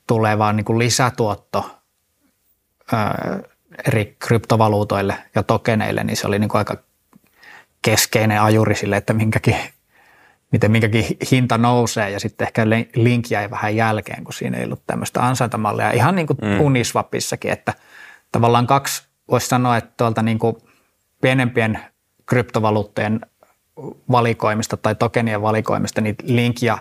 tulee 0.08 0.38
vaan 0.38 0.56
niin 0.56 0.66
kuin 0.66 0.80
lisätuotto 0.80 1.80
ää, 2.92 3.40
eri 3.88 4.16
kryptovaluutoille 4.20 5.18
ja 5.36 5.44
tokeneille, 5.44 6.04
niin 6.04 6.18
se 6.18 6.28
oli 6.28 6.40
niin 6.40 6.50
kuin 6.50 6.60
aika 6.60 6.78
keskeinen 7.82 8.42
ajuri 8.42 8.76
sille, 8.76 8.98
että 8.98 9.14
minkäkin 9.14 9.56
miten 10.52 10.72
minkäkin 10.72 11.06
hinta 11.32 11.58
nousee 11.58 12.10
ja 12.10 12.20
sitten 12.20 12.48
ehkä 12.48 12.70
link 12.96 13.32
jäi 13.32 13.50
vähän 13.50 13.76
jälkeen, 13.76 14.24
kun 14.24 14.34
siinä 14.34 14.58
ei 14.58 14.66
ollut 14.66 14.84
tämmöistä 14.88 15.26
ansaintamallia. 15.26 15.92
Ihan 15.92 16.16
niin 16.16 16.28
kuin 16.28 16.38
mm. 16.42 16.60
Uniswapissakin, 16.60 17.52
että 17.52 17.74
tavallaan 18.32 18.68
kaksi 18.68 19.08
voisi 19.32 19.48
sanoa, 19.48 19.78
että 19.78 19.94
tuolta 19.98 20.22
niin 20.22 20.40
kuin 20.40 20.56
pienempien 21.22 21.80
kryptovaluuttojen 22.26 23.22
valikoimista 24.12 24.78
tai 24.78 24.96
tokenien 24.96 25.42
valikoimista, 25.42 26.02
niin 26.02 26.16
Link 26.24 26.62
ja 26.62 26.78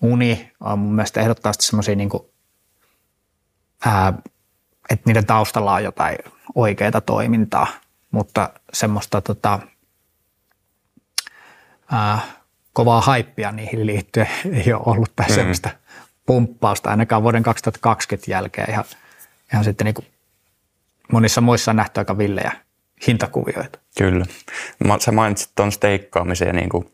Uni 0.00 0.52
on 0.60 0.78
mun 0.78 0.94
mielestä 0.94 1.20
ehdottomasti 1.20 1.66
semmoisia, 1.66 1.94
niin 1.94 2.10
että 4.90 5.02
niiden 5.04 5.26
taustalla 5.26 5.74
on 5.74 5.84
jotain 5.84 6.18
oikeaa 6.54 7.00
toimintaa, 7.00 7.66
mutta 8.10 8.50
semmoista 8.72 9.20
tota, 9.20 9.58
ää, 11.92 12.20
kovaa 12.76 13.00
haippia 13.00 13.52
niihin 13.52 13.86
liittyen 13.86 14.28
ei 14.52 14.72
ole 14.72 14.82
ollut 14.86 15.12
tai 15.16 15.26
mm. 15.28 15.34
semmoista 15.34 15.70
pumppausta 16.26 16.90
ainakaan 16.90 17.22
vuoden 17.22 17.42
2020 17.42 18.30
jälkeen. 18.30 18.70
Ihan, 18.70 18.84
ihan 19.52 19.64
sitten 19.64 19.84
niin 19.84 19.94
kuin 19.94 20.06
monissa 21.12 21.40
muissa 21.40 21.70
on 21.70 21.76
nähty 21.76 22.00
aika 22.00 22.18
villejä 22.18 22.52
hintakuvioita. 23.06 23.78
Kyllä. 23.98 24.26
Sä 24.98 25.12
mainitsit 25.12 25.50
tuon 25.54 25.72
steikkaamisen 25.72 26.46
ja 26.46 26.52
niin 26.52 26.68
kuin 26.68 26.90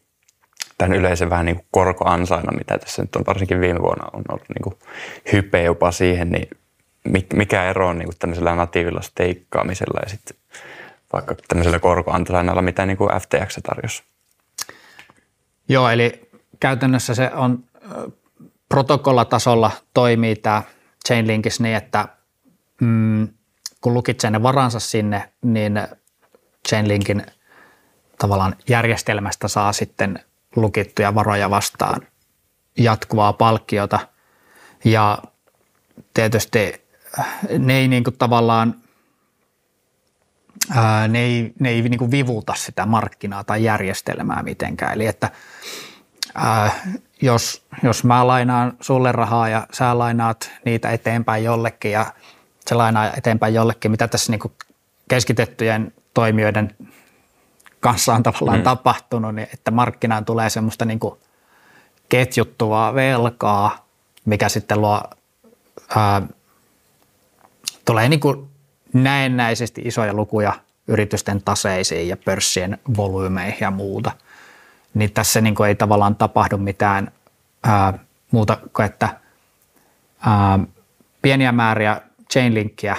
tämän 0.79 0.99
yleisen 0.99 1.31
vähän 1.31 1.47
niin 1.47 1.57
kuin 1.57 1.67
korkoansaina, 1.71 2.59
mitä 2.59 2.79
tässä 2.79 3.03
nyt 3.03 3.17
on 3.17 3.27
varsinkin 3.27 3.61
viime 3.61 3.81
vuonna 3.81 4.05
on 4.13 4.23
ollut 4.29 4.49
niin 4.49 4.63
kuin 4.63 4.75
hype 5.33 5.63
jopa 5.63 5.93
siihen, 5.93 6.31
niin 6.31 6.49
mikä 7.35 7.65
ero 7.65 7.89
on 7.89 7.99
niin 7.99 8.09
kuin 8.09 8.19
tämmöisellä 8.19 8.55
natiivilla 8.55 9.03
steikkaamisella 9.03 10.01
ja 10.03 10.09
sitten 10.09 10.37
vaikka 11.13 11.35
tämmöisellä 11.49 11.79
korkoansainalla, 11.79 12.63
mitä 12.63 12.87
niin 12.87 12.97
kuin 12.97 13.11
FTX 13.11 13.59
tarjosi? 13.63 14.03
Joo, 15.69 15.89
eli 15.89 16.31
käytännössä 16.61 17.15
se 17.15 17.31
on 17.35 17.65
protokollatasolla 18.69 19.71
toimii 19.95 20.37
tämä 20.37 20.63
Chainlinkis 21.07 21.61
niin, 21.61 21.77
että 21.77 22.09
mm, 22.81 23.29
kun 23.81 23.95
lukitsee 23.95 24.31
ne 24.31 24.43
varansa 24.43 24.81
sinne, 24.81 25.33
niin 25.43 25.81
Chainlinkin 26.69 27.27
tavallaan 28.19 28.57
järjestelmästä 28.69 29.49
saa 29.49 29.73
sitten 29.73 30.21
lukittuja 30.57 31.15
varoja 31.15 31.51
vastaan 31.51 32.03
jatkuvaa 32.79 33.33
palkkiota. 33.33 33.99
Ja 34.85 35.19
tietysti 36.15 36.83
ne 37.59 37.75
ei 37.75 37.89
niin 37.89 38.05
kuin 38.05 38.19
tavallaan 38.19 38.82
ää, 40.71 41.09
ne 41.09 41.19
ei, 41.19 41.53
ne 41.61 41.69
ei 41.69 41.83
niin 41.83 41.99
kuin 41.99 42.11
vivuta 42.11 42.55
sitä 42.57 42.87
markkinaa 42.87 43.45
tai 43.45 43.65
järjestelmää 43.65 44.43
mitenkään. 44.43 44.95
Eli 44.95 45.07
että 45.07 45.31
ää, 46.35 46.71
jos, 47.23 47.67
jos 47.83 48.05
mä 48.05 48.27
lainaan 48.27 48.73
sulle 48.81 49.13
rahaa 49.13 49.49
ja 49.49 49.67
sä 49.73 49.99
lainaat 49.99 50.51
niitä 50.65 50.91
eteenpäin 50.91 51.45
jollekin 51.45 51.93
ja 51.93 52.07
se 52.67 52.75
lainaa 52.75 53.13
eteenpäin 53.17 53.55
jollekin, 53.55 53.91
mitä 53.91 54.09
tässä 54.09 54.33
niin 54.33 54.41
kuin 54.41 54.53
keskitettyjen 55.09 55.93
toimijoiden 56.15 56.77
kanssa 57.81 58.15
on 58.15 58.23
tavallaan 58.23 58.59
mm. 58.59 58.65
tapahtunut, 58.65 59.35
niin 59.35 59.49
että 59.55 59.71
markkinaan 59.71 60.25
tulee 60.25 60.51
semmoista 60.51 60.85
niin 60.85 61.01
kuin 61.01 61.15
ketjuttuvaa 62.09 62.95
velkaa, 62.95 63.87
mikä 64.25 64.49
sitten 64.49 64.81
luo, 64.81 65.03
ää, 65.97 66.23
tulee 67.85 68.09
niin 68.09 68.21
kuin 68.21 68.52
näennäisesti 68.93 69.83
isoja 69.85 70.13
lukuja 70.13 70.53
yritysten 70.89 71.43
taseisiin 71.43 72.09
ja 72.09 72.17
pörssien 72.17 72.79
volyymeihin 72.97 73.61
ja 73.61 73.71
muuta. 73.71 74.11
Niin 74.95 75.13
tässä 75.13 75.41
niin 75.41 75.55
kuin 75.55 75.69
ei 75.69 75.75
tavallaan 75.75 76.17
tapahdu 76.17 76.59
mitään 76.59 77.13
ää, 77.63 77.99
muuta 78.31 78.59
kuin, 78.77 78.87
että 78.87 79.09
ää, 80.27 80.59
pieniä 81.23 81.53
määriä 81.53 82.01
chainlinkkiä 82.33 82.97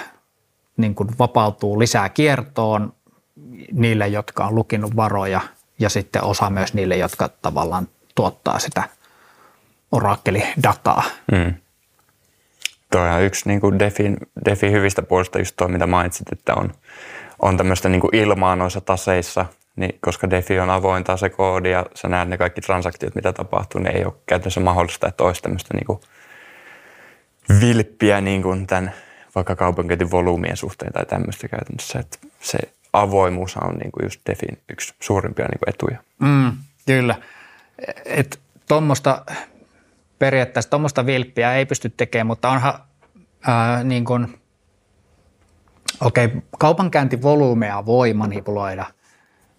niin 0.76 0.94
kuin 0.94 1.08
vapautuu 1.18 1.78
lisää 1.78 2.08
kiertoon 2.08 2.92
niille, 3.72 4.08
jotka 4.08 4.46
on 4.46 4.54
lukinut 4.54 4.96
varoja 4.96 5.40
ja 5.78 5.88
sitten 5.88 6.24
osa 6.24 6.50
myös 6.50 6.74
niille, 6.74 6.96
jotka 6.96 7.28
tavallaan 7.28 7.88
tuottaa 8.14 8.58
sitä 8.58 8.82
orakkelidataa. 9.92 11.02
Mm. 11.32 11.54
Tuo 12.94 13.02
on 13.02 13.22
yksi 13.22 13.48
niin 13.48 13.60
kuin 13.60 13.78
Defin, 13.78 14.16
Defin 14.44 14.72
hyvistä 14.72 15.02
puolista 15.02 15.38
just 15.38 15.56
tuo, 15.56 15.68
mitä 15.68 15.86
mainitsit, 15.86 16.32
että 16.32 16.54
on, 16.54 16.72
on 17.42 17.56
tämmöistä 17.56 17.88
niin 17.88 18.00
kuin 18.00 18.16
ilmaa 18.16 18.56
noissa 18.56 18.80
taseissa, 18.80 19.46
niin 19.76 19.98
koska 20.00 20.30
Defi 20.30 20.60
on 20.60 20.70
avoin 20.70 21.04
tasekoodi 21.04 21.70
ja 21.70 21.86
sä 21.94 22.08
näet 22.08 22.28
ne 22.28 22.38
kaikki 22.38 22.60
transaktiot, 22.60 23.14
mitä 23.14 23.32
tapahtuu, 23.32 23.80
niin 23.80 23.96
ei 23.96 24.04
ole 24.04 24.14
käytännössä 24.26 24.60
mahdollista, 24.60 25.08
että 25.08 25.24
olisi 25.24 25.42
tämmöistä 25.42 25.74
niin 25.74 25.86
kuin 25.86 26.00
vilppiä 27.60 28.20
niin 28.20 28.42
kuin 28.42 28.66
tämän 28.66 28.92
vaikka 29.34 29.56
kaupankäyntin 29.56 30.10
volyymien 30.10 30.56
suhteen 30.56 30.92
tai 30.92 31.06
tämmöistä 31.06 31.48
käytännössä. 31.48 31.98
Että 31.98 32.18
se 32.40 32.58
avoimuus 32.92 33.56
on 33.56 33.74
niin 33.74 33.92
kuin 33.92 34.04
just 34.04 34.20
Defin 34.30 34.58
yksi 34.72 34.94
suurimpia 35.00 35.46
niin 35.46 35.58
kuin 35.58 35.74
etuja. 35.74 35.98
Mm, 36.18 36.52
kyllä. 36.86 37.16
Että 38.04 38.38
tuommoista 38.68 39.24
periaatteessa 40.24 40.70
tuommoista 40.70 41.06
vilppiä 41.06 41.54
ei 41.54 41.66
pysty 41.66 41.88
tekemään, 41.96 42.26
mutta 42.26 42.50
onhan 42.50 42.74
ää, 43.46 43.84
niin 43.84 44.04
kuin, 44.04 44.40
okei, 46.00 46.24
okay, 46.24 46.40
kaupankäyntivolyymea 46.58 47.86
voi 47.86 48.12
manipuloida 48.12 48.86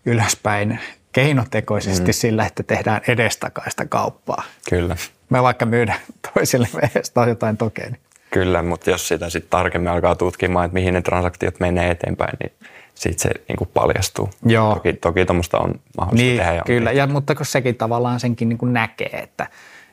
ylöspäin 0.05 0.79
keinotekoisesti 1.11 2.11
mm. 2.11 2.13
sillä, 2.13 2.45
että 2.45 2.63
tehdään 2.63 3.01
edestakaista 3.07 3.85
kauppaa. 3.85 4.43
Kyllä. 4.69 4.95
Me 5.29 5.43
vaikka 5.43 5.65
myydään 5.65 5.99
toisille 6.33 6.67
meistä 6.81 7.21
jotain 7.27 7.57
tokeja. 7.57 7.89
Niin. 7.89 8.01
Kyllä, 8.31 8.61
mutta 8.61 8.89
jos 8.89 9.07
sitä 9.07 9.29
sitten 9.29 9.49
tarkemmin 9.49 9.91
alkaa 9.91 10.15
tutkimaan, 10.15 10.65
että 10.65 10.73
mihin 10.73 10.93
ne 10.93 11.01
transaktiot 11.01 11.59
menee 11.59 11.91
eteenpäin, 11.91 12.37
niin 12.43 12.53
sitten 12.95 13.19
se 13.19 13.29
niin 13.47 13.57
kuin 13.57 13.69
paljastuu. 13.73 14.29
Joo. 14.45 14.73
Toki, 14.73 14.93
toki 14.93 15.25
tuommoista 15.25 15.57
on 15.57 15.79
mahdollista 15.97 16.25
niin, 16.25 16.37
tehdä. 16.37 16.61
Kyllä, 16.65 16.91
ja, 16.91 17.07
mutta 17.07 17.35
kun 17.35 17.45
sekin 17.45 17.75
tavallaan 17.75 18.19
senkin 18.19 18.49
niin 18.49 18.57
kuin 18.57 18.73
näkee, 18.73 19.19
että 19.23 19.47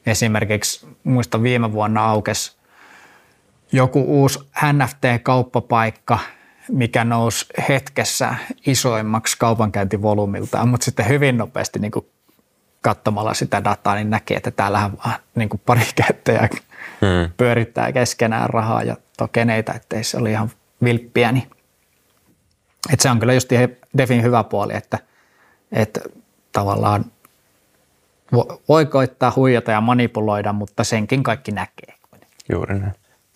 esimerkiksi 0.06 0.86
muista 1.04 1.42
viime 1.42 1.72
vuonna 1.72 2.04
aukesi 2.04 2.56
joku 3.72 4.04
uusi 4.20 4.38
NFT-kauppapaikka, 4.72 6.18
mikä 6.68 7.04
nousi 7.04 7.46
hetkessä 7.68 8.34
isoimmaksi 8.66 9.36
kaupankäyntivolyymiltaan, 9.38 10.68
mutta 10.68 10.84
sitten 10.84 11.08
hyvin 11.08 11.38
nopeasti 11.38 11.78
niin 11.78 11.92
kuin 11.92 12.06
katsomalla 12.80 13.34
sitä 13.34 13.64
dataa, 13.64 13.94
niin 13.94 14.10
näkee, 14.10 14.36
että 14.36 14.50
täällähän 14.50 14.92
vaan 15.04 15.14
niin 15.34 15.48
kuin 15.48 15.60
pari 15.66 15.86
käyttäjää 16.06 16.48
hmm. 17.00 17.32
pyörittää 17.36 17.92
keskenään 17.92 18.50
rahaa 18.50 18.82
ja 18.82 18.96
tokeneita, 19.16 19.74
ettei 19.74 20.04
se 20.04 20.16
oli 20.16 20.30
ihan 20.30 20.50
vilppiä. 20.84 21.32
Niin. 21.32 21.50
Että 22.92 23.02
se 23.02 23.10
on 23.10 23.18
kyllä 23.18 23.32
just 23.32 23.50
Defin 23.98 24.22
hyvä 24.22 24.44
puoli, 24.44 24.76
että, 24.76 24.98
että 25.72 26.00
tavallaan 26.52 27.04
voi 28.68 28.86
koittaa 28.86 29.32
huijata 29.36 29.70
ja 29.70 29.80
manipuloida, 29.80 30.52
mutta 30.52 30.84
senkin 30.84 31.22
kaikki 31.22 31.52
näkee. 31.52 31.94
Juuri 32.52 32.78
näin. 32.78 32.92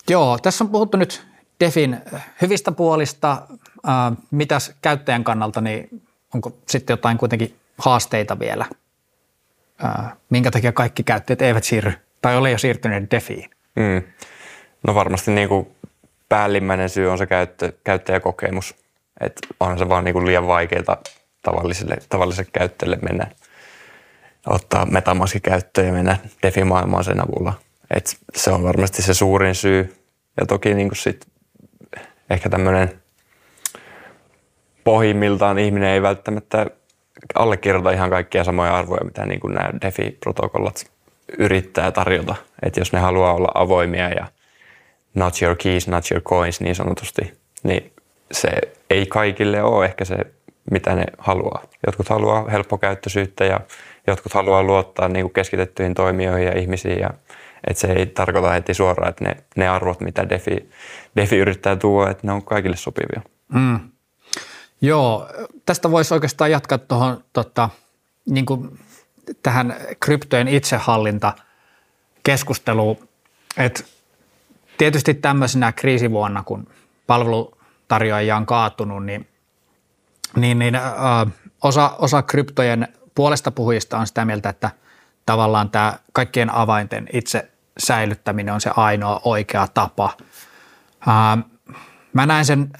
Joo, 0.09 0.37
tässä 0.37 0.63
on 0.63 0.69
puhuttu 0.69 0.97
nyt 0.97 1.27
Defin 1.59 1.97
hyvistä 2.41 2.71
puolista. 2.71 3.41
Äh, 3.87 4.17
mitäs 4.31 4.75
käyttäjän 4.81 5.23
kannalta, 5.23 5.61
niin 5.61 6.01
onko 6.33 6.57
sitten 6.67 6.93
jotain 6.93 7.17
kuitenkin 7.17 7.55
haasteita 7.77 8.39
vielä? 8.39 8.65
Äh, 9.85 10.13
minkä 10.29 10.51
takia 10.51 10.71
kaikki 10.71 11.03
käyttäjät 11.03 11.41
eivät 11.41 11.63
siirry 11.63 11.93
tai 12.21 12.37
ole 12.37 12.51
jo 12.51 12.57
siirtyneet 12.57 13.11
Defiin? 13.11 13.49
Mm. 13.75 14.03
No 14.87 14.95
varmasti 14.95 15.31
niin 15.31 15.49
kuin 15.49 15.67
päällimmäinen 16.29 16.89
syy 16.89 17.11
on 17.11 17.17
se 17.17 17.25
käyttö, 17.25 17.71
käyttäjäkokemus. 17.83 18.75
Että 19.21 19.47
onhan 19.59 19.77
se 19.77 19.89
vaan 19.89 20.03
niin 20.03 20.13
kuin 20.13 20.25
liian 20.25 20.47
vaikeaa 20.47 20.97
tavalliselle, 21.41 21.97
tavalliselle 22.09 22.49
käyttäjälle 22.53 22.97
mennä 23.01 23.27
ottaa 24.47 24.85
Metamaski 24.85 25.39
käyttöön 25.39 25.87
ja 25.87 25.93
mennä 25.93 26.17
DeFi-maailmaan 26.43 27.03
sen 27.03 27.21
avulla. 27.21 27.53
Et 27.95 28.17
se 28.35 28.51
on 28.51 28.63
varmasti 28.63 29.01
se 29.01 29.13
suurin 29.13 29.55
syy. 29.55 29.95
Ja 30.39 30.45
toki 30.45 30.73
niin 30.73 30.89
kuin 30.89 30.97
sit 30.97 31.25
ehkä 32.29 32.49
tämmöinen 32.49 33.01
pohjimmiltaan 34.83 35.59
ihminen 35.59 35.89
ei 35.89 36.01
välttämättä 36.01 36.65
allekirjoita 37.35 37.91
ihan 37.91 38.09
kaikkia 38.09 38.43
samoja 38.43 38.75
arvoja, 38.77 39.05
mitä 39.05 39.25
niin 39.25 39.39
kuin 39.39 39.53
nämä 39.53 39.69
DeFi-protokollat 39.81 40.85
yrittää 41.37 41.91
tarjota. 41.91 42.35
Että 42.63 42.79
jos 42.79 42.93
ne 42.93 42.99
haluaa 42.99 43.33
olla 43.33 43.51
avoimia 43.53 44.09
ja 44.09 44.27
not 45.15 45.41
your 45.41 45.55
keys, 45.55 45.87
not 45.87 46.11
your 46.11 46.21
coins 46.21 46.61
niin 46.61 46.75
sanotusti, 46.75 47.33
niin 47.63 47.93
se 48.31 48.49
ei 48.89 49.05
kaikille 49.05 49.63
ole 49.63 49.85
ehkä 49.85 50.05
se, 50.05 50.17
mitä 50.71 50.95
ne 50.95 51.05
haluaa. 51.17 51.63
Jotkut 51.85 52.09
haluaa 52.09 52.49
helppokäyttöisyyttä 52.49 53.45
ja 53.45 53.59
jotkut 54.07 54.33
haluaa 54.33 54.63
luottaa 54.63 55.07
niin 55.07 55.23
kuin 55.23 55.33
keskitettyihin 55.33 55.93
toimijoihin 55.93 56.47
ja 56.47 56.59
ihmisiin 56.59 56.99
ja 56.99 57.09
että 57.67 57.81
se 57.81 57.87
ei 57.87 58.05
tarkoita 58.05 58.51
heti 58.51 58.73
suoraan, 58.73 59.09
että 59.09 59.23
ne, 59.23 59.37
ne 59.55 59.67
arvot, 59.67 60.01
mitä 60.01 60.29
Defi, 60.29 60.69
Defi 61.15 61.37
yrittää 61.37 61.75
tuoda, 61.75 62.11
että 62.11 62.27
ne 62.27 62.33
on 62.33 62.43
kaikille 62.43 62.75
sopivia. 62.75 63.21
Mm. 63.53 63.79
Joo, 64.81 65.27
tästä 65.65 65.91
voisi 65.91 66.13
oikeastaan 66.13 66.51
jatkaa 66.51 66.77
tuohon 66.77 67.23
tota, 67.33 67.69
niin 68.29 68.45
kuin 68.45 68.79
tähän 69.43 69.75
kryptojen 69.99 70.47
itsehallinta 70.47 71.33
keskusteluun, 72.23 72.97
että 73.57 73.83
tietysti 74.77 75.13
tämmöisenä 75.13 75.71
kriisivuonna, 75.71 76.43
kun 76.43 76.67
palvelutarjoajia 77.07 78.37
on 78.37 78.45
kaatunut, 78.45 79.05
niin, 79.05 79.27
niin, 80.35 80.59
niin 80.59 80.75
äh, 80.75 80.83
osa, 81.63 81.95
osa 81.99 82.21
kryptojen 82.21 82.87
puolesta 83.17 83.51
puhujista 83.51 83.97
on 83.97 84.07
sitä 84.07 84.25
mieltä, 84.25 84.49
että 84.49 84.71
tavallaan 85.25 85.69
tämä 85.69 85.93
kaikkien 86.13 86.53
avainten 86.53 87.07
itse 87.13 87.51
säilyttäminen 87.77 88.53
on 88.53 88.61
se 88.61 88.71
ainoa 88.75 89.21
oikea 89.23 89.67
tapa. 89.73 90.17
Ää, 91.07 91.37
mä 92.13 92.25
näen 92.25 92.45
sen 92.45 92.71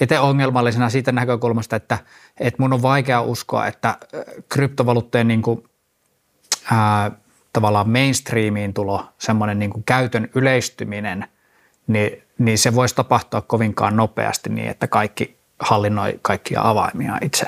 itse 0.00 0.18
ongelmallisena 0.18 0.90
siitä 0.90 1.12
näkökulmasta, 1.12 1.76
että, 1.76 1.98
että 2.40 2.62
mun 2.62 2.72
on 2.72 2.82
vaikea 2.82 3.20
uskoa, 3.20 3.66
että 3.66 3.98
kryptovaluuttojen 4.48 5.28
niin 5.28 5.42
kuin, 5.42 5.64
ää, 6.72 7.10
tavallaan 7.52 7.90
mainstreamiin 7.90 8.74
tulo, 8.74 9.08
semmoinen 9.18 9.58
niin 9.58 9.84
käytön 9.86 10.28
yleistyminen, 10.34 11.28
niin, 11.86 12.22
niin 12.38 12.58
se 12.58 12.74
voisi 12.74 12.94
tapahtua 12.94 13.40
kovinkaan 13.40 13.96
nopeasti 13.96 14.50
niin, 14.50 14.68
että 14.68 14.86
kaikki 14.86 15.36
hallinnoi 15.60 16.18
kaikkia 16.22 16.68
avaimia 16.68 17.18
itse. 17.22 17.46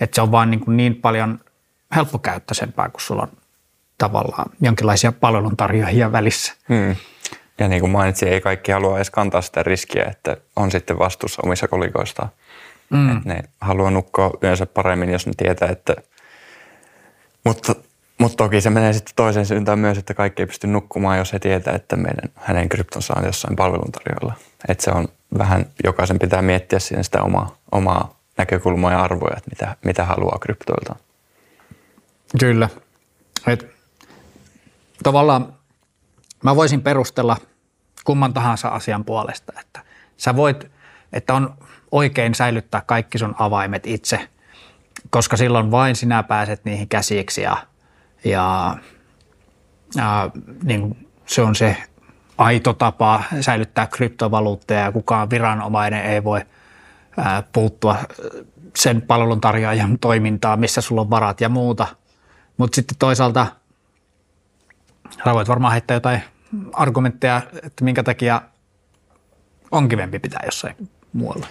Että 0.00 0.14
se 0.14 0.20
on 0.20 0.32
vaan 0.32 0.50
niin, 0.50 0.60
kuin 0.60 0.76
niin 0.76 0.96
paljon 0.96 1.40
helppokäyttöisempää, 1.96 2.88
kun 2.88 3.00
sulla 3.00 3.22
on 3.22 3.32
tavallaan 3.98 4.50
jonkinlaisia 4.60 5.12
palveluntarjoajia 5.12 6.12
välissä. 6.12 6.52
Hmm. 6.68 6.96
Ja 7.58 7.68
niin 7.68 7.80
kuin 7.80 7.90
mainitsin, 7.90 8.28
ei 8.28 8.40
kaikki 8.40 8.72
halua 8.72 8.96
edes 8.96 9.10
kantaa 9.10 9.40
sitä 9.40 9.62
riskiä, 9.62 10.04
että 10.10 10.36
on 10.56 10.70
sitten 10.70 10.98
vastuussa 10.98 11.42
omissa 11.44 11.68
kolikoistaan. 11.68 12.28
Mm. 12.90 13.20
ne 13.24 13.40
haluaa 13.60 13.90
nukkua 13.90 14.30
yleensä 14.42 14.66
paremmin, 14.66 15.10
jos 15.10 15.26
ne 15.26 15.32
tietää, 15.36 15.68
että... 15.68 15.96
Mutta, 17.44 17.74
mutta 18.18 18.36
toki 18.36 18.60
se 18.60 18.70
menee 18.70 18.92
sitten 18.92 19.14
toiseen 19.16 19.46
suuntaan 19.46 19.78
myös, 19.78 19.98
että 19.98 20.14
kaikki 20.14 20.42
ei 20.42 20.46
pysty 20.46 20.66
nukkumaan, 20.66 21.18
jos 21.18 21.32
he 21.32 21.38
tietää, 21.38 21.74
että 21.74 21.96
meidän, 21.96 22.30
hänen 22.34 22.68
kryptonsa 22.68 23.14
on 23.16 23.24
jossain 23.24 23.56
palveluntarjoajalla. 23.56 24.34
Että 24.68 24.84
se 24.84 24.90
on 24.90 25.08
vähän, 25.38 25.66
jokaisen 25.84 26.18
pitää 26.18 26.42
miettiä 26.42 26.78
siinä 26.78 27.02
sitä 27.02 27.22
omaa, 27.22 27.56
omaa 27.72 28.18
näkökulmoja 28.38 28.96
ja 28.96 29.02
arvoja, 29.02 29.36
että 29.36 29.50
mitä, 29.50 29.76
mitä 29.84 30.04
haluaa 30.04 30.38
kryptoilta. 30.38 30.96
Kyllä. 32.40 32.68
Et, 33.46 33.66
tavallaan 35.02 35.52
mä 36.44 36.56
voisin 36.56 36.82
perustella 36.82 37.36
kumman 38.04 38.34
tahansa 38.34 38.68
asian 38.68 39.04
puolesta, 39.04 39.52
että 39.60 39.80
sä 40.16 40.36
voit, 40.36 40.70
että 41.12 41.34
on 41.34 41.54
oikein 41.92 42.34
säilyttää 42.34 42.82
kaikki 42.86 43.18
sun 43.18 43.34
avaimet 43.38 43.86
itse, 43.86 44.28
koska 45.10 45.36
silloin 45.36 45.70
vain 45.70 45.96
sinä 45.96 46.22
pääset 46.22 46.64
niihin 46.64 46.88
käsiksi 46.88 47.42
ja, 47.42 47.56
ja, 48.24 48.76
ja 49.94 50.30
niin 50.62 51.08
se 51.26 51.42
on 51.42 51.54
se 51.54 51.76
aito 52.38 52.72
tapa 52.72 53.22
säilyttää 53.40 53.86
kryptovaluutteja 53.86 54.80
ja 54.80 54.92
kukaan 54.92 55.30
viranomainen 55.30 56.04
ei 56.04 56.24
voi 56.24 56.40
ää, 57.16 57.42
puuttua 57.52 57.96
sen 58.76 59.02
palveluntarjoajan 59.02 59.98
toimintaan, 59.98 60.60
missä 60.60 60.80
sulla 60.80 61.00
on 61.00 61.10
varat 61.10 61.40
ja 61.40 61.48
muuta. 61.48 61.86
Mutta 62.56 62.76
sitten 62.76 62.96
toisaalta 62.98 63.46
sä 65.24 65.34
voit 65.34 65.48
varmaan 65.48 65.72
heittää 65.72 65.94
jotain 65.94 66.20
argumentteja, 66.72 67.42
että 67.62 67.84
minkä 67.84 68.02
takia 68.02 68.42
on 69.70 69.88
kivempi 69.88 70.18
pitää 70.18 70.40
jossain 70.44 70.88
muualla. 71.12 71.46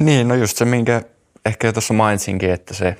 Niin, 0.00 0.28
no 0.28 0.34
just 0.34 0.56
se, 0.56 0.64
minkä 0.64 1.02
ehkä 1.44 1.66
jo 1.66 1.72
tuossa 1.72 1.94
mainitsinkin, 1.94 2.50
että 2.50 2.74
se 2.74 2.96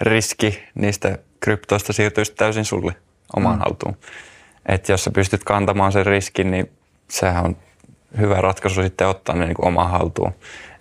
riski 0.00 0.62
niistä 0.74 1.18
kryptoista 1.40 1.92
siirtyisi 1.92 2.34
täysin 2.34 2.64
sulle 2.64 2.96
omaan 3.36 3.56
mm. 3.56 3.60
haltuun. 3.60 3.96
Että 4.66 4.92
jos 4.92 5.04
sä 5.04 5.10
pystyt 5.10 5.44
kantamaan 5.44 5.92
sen 5.92 6.06
riskin, 6.06 6.50
niin 6.50 6.70
sehän 7.10 7.44
on 7.44 7.56
hyvä 8.18 8.40
ratkaisu 8.40 8.82
sitten 8.82 9.06
ottaa 9.06 9.36
ne 9.36 9.44
niin 9.44 9.54
kuin 9.54 9.66
omaan 9.66 9.90
haltuun. 9.90 10.32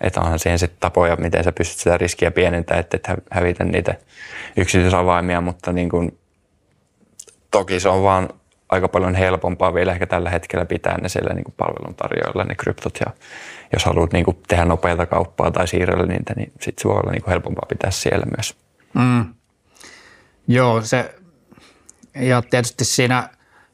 Että 0.01 0.21
onhan 0.21 0.39
siihen 0.39 0.59
sitten 0.59 0.79
tapoja, 0.79 1.15
miten 1.15 1.43
sä 1.43 1.51
pystyt 1.51 1.77
sitä 1.77 1.97
riskiä 1.97 2.31
pienentämään, 2.31 2.79
että 2.79 2.97
et 2.97 3.21
hävitä 3.31 3.63
niitä 3.63 3.95
yksityisavaimia, 4.57 5.41
mutta 5.41 5.71
niin 5.71 5.89
kuin, 5.89 6.17
toki 7.51 7.79
se 7.79 7.89
on 7.89 8.03
vaan 8.03 8.29
aika 8.69 8.87
paljon 8.87 9.15
helpompaa 9.15 9.73
vielä 9.73 9.91
ehkä 9.91 10.07
tällä 10.07 10.29
hetkellä 10.29 10.65
pitää 10.65 10.97
ne 10.97 11.09
siellä 11.09 11.33
niin 11.33 11.43
kuin 11.43 11.55
palveluntarjoajilla, 11.57 12.43
ne 12.43 12.55
kryptot. 12.55 12.99
Ja 13.05 13.11
jos 13.73 13.85
haluat 13.85 14.13
niin 14.13 14.25
kuin 14.25 14.37
tehdä 14.47 14.65
nopeata 14.65 15.05
kauppaa 15.05 15.51
tai 15.51 15.67
siirrellä 15.67 16.05
niitä, 16.05 16.33
niin 16.35 16.51
sitten 16.61 16.81
se 16.81 16.87
voi 16.87 16.97
olla 16.97 17.11
niin 17.11 17.21
kuin 17.23 17.31
helpompaa 17.31 17.65
pitää 17.69 17.91
siellä 17.91 18.25
myös. 18.37 18.55
Mm. 18.93 19.33
Joo, 20.47 20.81
se, 20.81 21.15
ja 22.15 22.41
tietysti 22.41 22.85
siinä, 22.85 23.29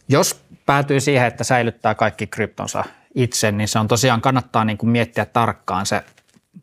jos 0.07 0.41
päätyy 0.65 0.99
siihen, 0.99 1.27
että 1.27 1.43
säilyttää 1.43 1.95
kaikki 1.95 2.27
kryptonsa 2.27 2.83
itse, 3.15 3.51
niin 3.51 3.67
se 3.67 3.79
on 3.79 3.87
tosiaan 3.87 4.21
kannattaa 4.21 4.65
niin 4.65 4.77
kuin 4.77 4.89
miettiä 4.89 5.25
tarkkaan 5.25 5.85
se 5.85 6.03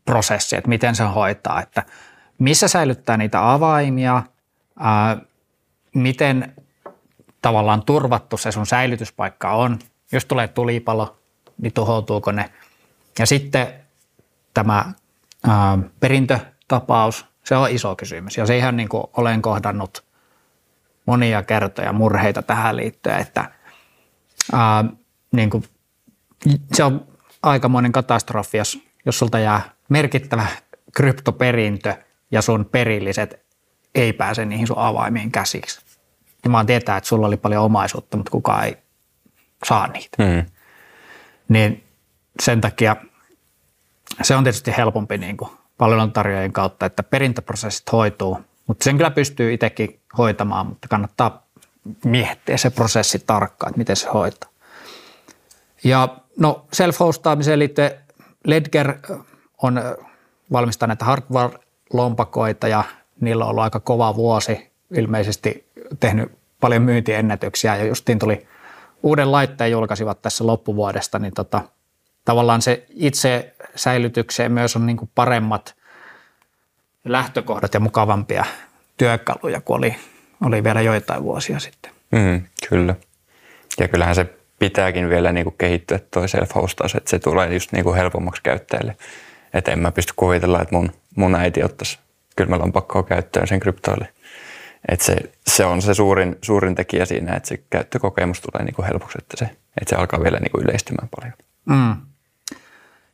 prosessi, 0.04 0.56
että 0.56 0.68
miten 0.68 0.94
se 0.94 1.04
hoitaa, 1.04 1.62
että 1.62 1.82
missä 2.38 2.68
säilyttää 2.68 3.16
niitä 3.16 3.52
avaimia, 3.52 4.22
ää, 4.78 5.16
miten 5.94 6.54
tavallaan 7.42 7.82
turvattu 7.82 8.36
se 8.36 8.52
sun 8.52 8.66
säilytyspaikka 8.66 9.52
on. 9.52 9.78
Jos 10.12 10.24
tulee 10.24 10.48
tulipalo, 10.48 11.18
niin 11.62 11.72
tuhoutuuko 11.72 12.32
ne. 12.32 12.52
Ja 13.18 13.26
sitten 13.26 13.68
tämä 14.54 14.92
ää, 15.48 15.78
perintötapaus, 16.00 17.26
se 17.44 17.56
on 17.56 17.70
iso 17.70 17.96
kysymys. 17.96 18.36
Ja 18.36 18.46
siihen 18.46 18.76
niin 18.76 18.88
kuin 18.88 19.04
olen 19.16 19.42
kohdannut 19.42 20.04
monia 21.06 21.42
kertoja 21.42 21.92
murheita 21.92 22.42
tähän 22.42 22.76
liittyen, 22.76 23.20
että 23.20 23.50
ää, 24.52 24.84
niin 25.32 25.50
kuin, 25.50 25.64
se 26.72 26.84
on 26.84 27.06
aikamoinen 27.42 27.92
katastrofi, 27.92 28.58
jos, 28.58 28.78
jos 29.06 29.18
sulta 29.18 29.38
jää 29.38 29.70
merkittävä 29.88 30.46
kryptoperintö 30.96 31.94
ja 32.30 32.42
sun 32.42 32.64
perilliset 32.64 33.46
ei 33.94 34.12
pääse 34.12 34.44
niihin 34.44 34.66
sun 34.66 34.78
avaimiin 34.78 35.32
käsiksi 35.32 35.88
niin 36.44 36.52
vaan 36.52 36.66
tietää, 36.66 36.96
että 36.96 37.08
sulla 37.08 37.26
oli 37.26 37.36
paljon 37.36 37.64
omaisuutta, 37.64 38.16
mutta 38.16 38.30
kukaan 38.30 38.64
ei 38.64 38.76
saa 39.64 39.86
niitä. 39.88 40.22
Mm. 40.22 40.46
Niin 41.48 41.84
sen 42.40 42.60
takia 42.60 42.96
se 44.22 44.36
on 44.36 44.44
tietysti 44.44 44.74
helpompi 44.76 45.18
niin 45.18 45.36
kuin 45.36 45.50
palveluntarjoajien 45.78 46.52
kautta, 46.52 46.86
että 46.86 47.02
perintäprosessit 47.02 47.92
hoituu, 47.92 48.40
mutta 48.66 48.84
sen 48.84 48.96
kyllä 48.96 49.10
pystyy 49.10 49.52
itsekin 49.54 50.00
hoitamaan, 50.18 50.66
mutta 50.66 50.88
kannattaa 50.88 51.46
miettiä 52.04 52.56
se 52.56 52.70
prosessi 52.70 53.18
tarkkaan, 53.18 53.70
että 53.70 53.78
miten 53.78 53.96
se 53.96 54.08
hoitaa. 54.08 54.50
Ja 55.84 56.16
no 56.38 56.66
self-hostaamiseen 56.72 57.58
liittyen 57.58 57.90
Ledger 58.44 58.94
on 59.62 59.82
valmistaa 60.52 60.86
näitä 60.86 61.04
hardware-lompakoita 61.04 62.68
ja 62.68 62.84
niillä 63.20 63.44
on 63.44 63.50
ollut 63.50 63.64
aika 63.64 63.80
kova 63.80 64.16
vuosi 64.16 64.70
ilmeisesti 64.94 65.66
tehnyt 66.00 66.32
paljon 66.60 66.82
myyntiennätyksiä 66.82 67.76
ja 67.76 67.84
justiin 67.84 68.18
tuli 68.18 68.46
uuden 69.02 69.32
laitteen 69.32 69.70
julkaisivat 69.70 70.22
tässä 70.22 70.46
loppuvuodesta, 70.46 71.18
niin 71.18 71.34
tota, 71.34 71.60
tavallaan 72.24 72.62
se 72.62 72.86
itse 72.90 73.54
säilytykseen 73.74 74.52
myös 74.52 74.76
on 74.76 74.86
niin 74.86 75.10
paremmat 75.14 75.74
lähtökohdat 77.04 77.74
ja 77.74 77.80
mukavampia 77.80 78.44
työkaluja 78.96 79.60
kuin 79.60 79.78
oli, 79.78 79.96
oli 80.44 80.64
vielä 80.64 80.80
joitain 80.80 81.22
vuosia 81.22 81.58
sitten. 81.58 81.92
Mm, 82.10 82.42
kyllä. 82.68 82.94
Ja 83.78 83.88
kyllähän 83.88 84.14
se 84.14 84.37
pitääkin 84.58 85.08
vielä 85.08 85.32
niin 85.32 85.44
kuin 85.44 85.54
kehittyä 85.58 86.00
toi 86.10 86.28
self 86.28 86.50
että 86.96 87.10
se 87.10 87.18
tulee 87.18 87.52
just 87.52 87.72
niin 87.72 87.84
kuin 87.84 87.96
helpommaksi 87.96 88.42
käyttäjälle. 88.42 88.96
Että 89.54 89.72
en 89.72 89.78
mä 89.78 89.92
pysty 89.92 90.12
kuvitella, 90.16 90.62
että 90.62 90.74
mun, 90.74 90.92
mun 91.16 91.34
äiti 91.34 91.64
ottaisi 91.64 91.98
kylmälompakkoa 92.36 93.02
käyttöön 93.02 93.46
sen 93.46 93.60
kryptoille. 93.60 94.08
Et 94.88 95.00
se, 95.00 95.16
se, 95.46 95.64
on 95.64 95.82
se 95.82 95.94
suurin, 95.94 96.38
suurin 96.42 96.74
tekijä 96.74 97.04
siinä, 97.04 97.34
että 97.34 97.48
se 97.48 97.62
käyttökokemus 97.70 98.40
tulee 98.40 98.64
niin 98.64 98.74
kuin 98.74 98.86
helpoksi, 98.86 99.18
että 99.22 99.36
se, 99.36 99.44
että 99.80 99.90
se 99.90 99.96
alkaa 99.96 100.22
vielä 100.22 100.38
niin 100.38 100.52
kuin 100.52 100.64
yleistymään 100.64 101.08
paljon. 101.16 101.32
Mm. 101.64 101.96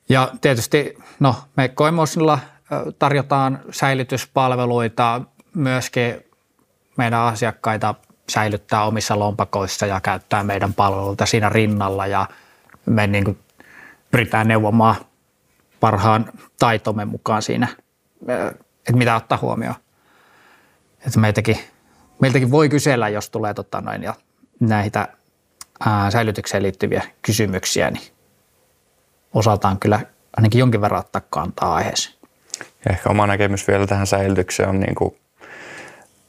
Ja 0.08 0.32
tietysti 0.40 0.98
no, 1.20 1.36
me 1.56 1.68
Koimosilla 1.68 2.38
tarjotaan 2.98 3.60
säilytyspalveluita, 3.70 5.20
myöskin 5.54 6.24
meidän 6.96 7.20
asiakkaita 7.20 7.94
säilyttää 8.28 8.84
omissa 8.84 9.18
lompakoissa 9.18 9.86
ja 9.86 10.00
käyttää 10.00 10.42
meidän 10.42 10.74
palveluita 10.74 11.26
siinä 11.26 11.48
rinnalla 11.48 12.06
ja 12.06 12.26
me 12.86 13.06
niin 13.06 13.24
kuin 13.24 13.38
pyritään 14.10 14.48
neuvomaan 14.48 14.96
parhaan 15.80 16.32
taitomme 16.58 17.04
mukaan 17.04 17.42
siinä, 17.42 17.68
että 18.78 18.92
mitä 18.92 19.16
ottaa 19.16 19.38
huomioon 19.42 19.74
että 21.06 21.20
meitäkin, 21.20 21.58
meiltäkin 22.20 22.50
voi 22.50 22.68
kysellä, 22.68 23.08
jos 23.08 23.30
tulee 23.30 23.54
tota 23.54 23.80
noin, 23.80 24.02
ja 24.02 24.14
näitä 24.60 25.08
ää, 25.86 26.10
säilytykseen 26.10 26.62
liittyviä 26.62 27.02
kysymyksiä, 27.22 27.90
niin 27.90 28.12
osaltaan 29.34 29.78
kyllä 29.78 30.00
ainakin 30.36 30.58
jonkin 30.58 30.80
verran 30.80 31.00
ottaa 31.00 31.22
kantaa 31.30 31.74
aiheeseen. 31.74 32.14
Ja 32.84 32.92
ehkä 32.92 33.10
oma 33.10 33.26
näkemys 33.26 33.68
vielä 33.68 33.86
tähän 33.86 34.06
säilytykseen 34.06 34.68
on 34.68 34.80
niin 34.80 34.94
kuin 34.94 35.16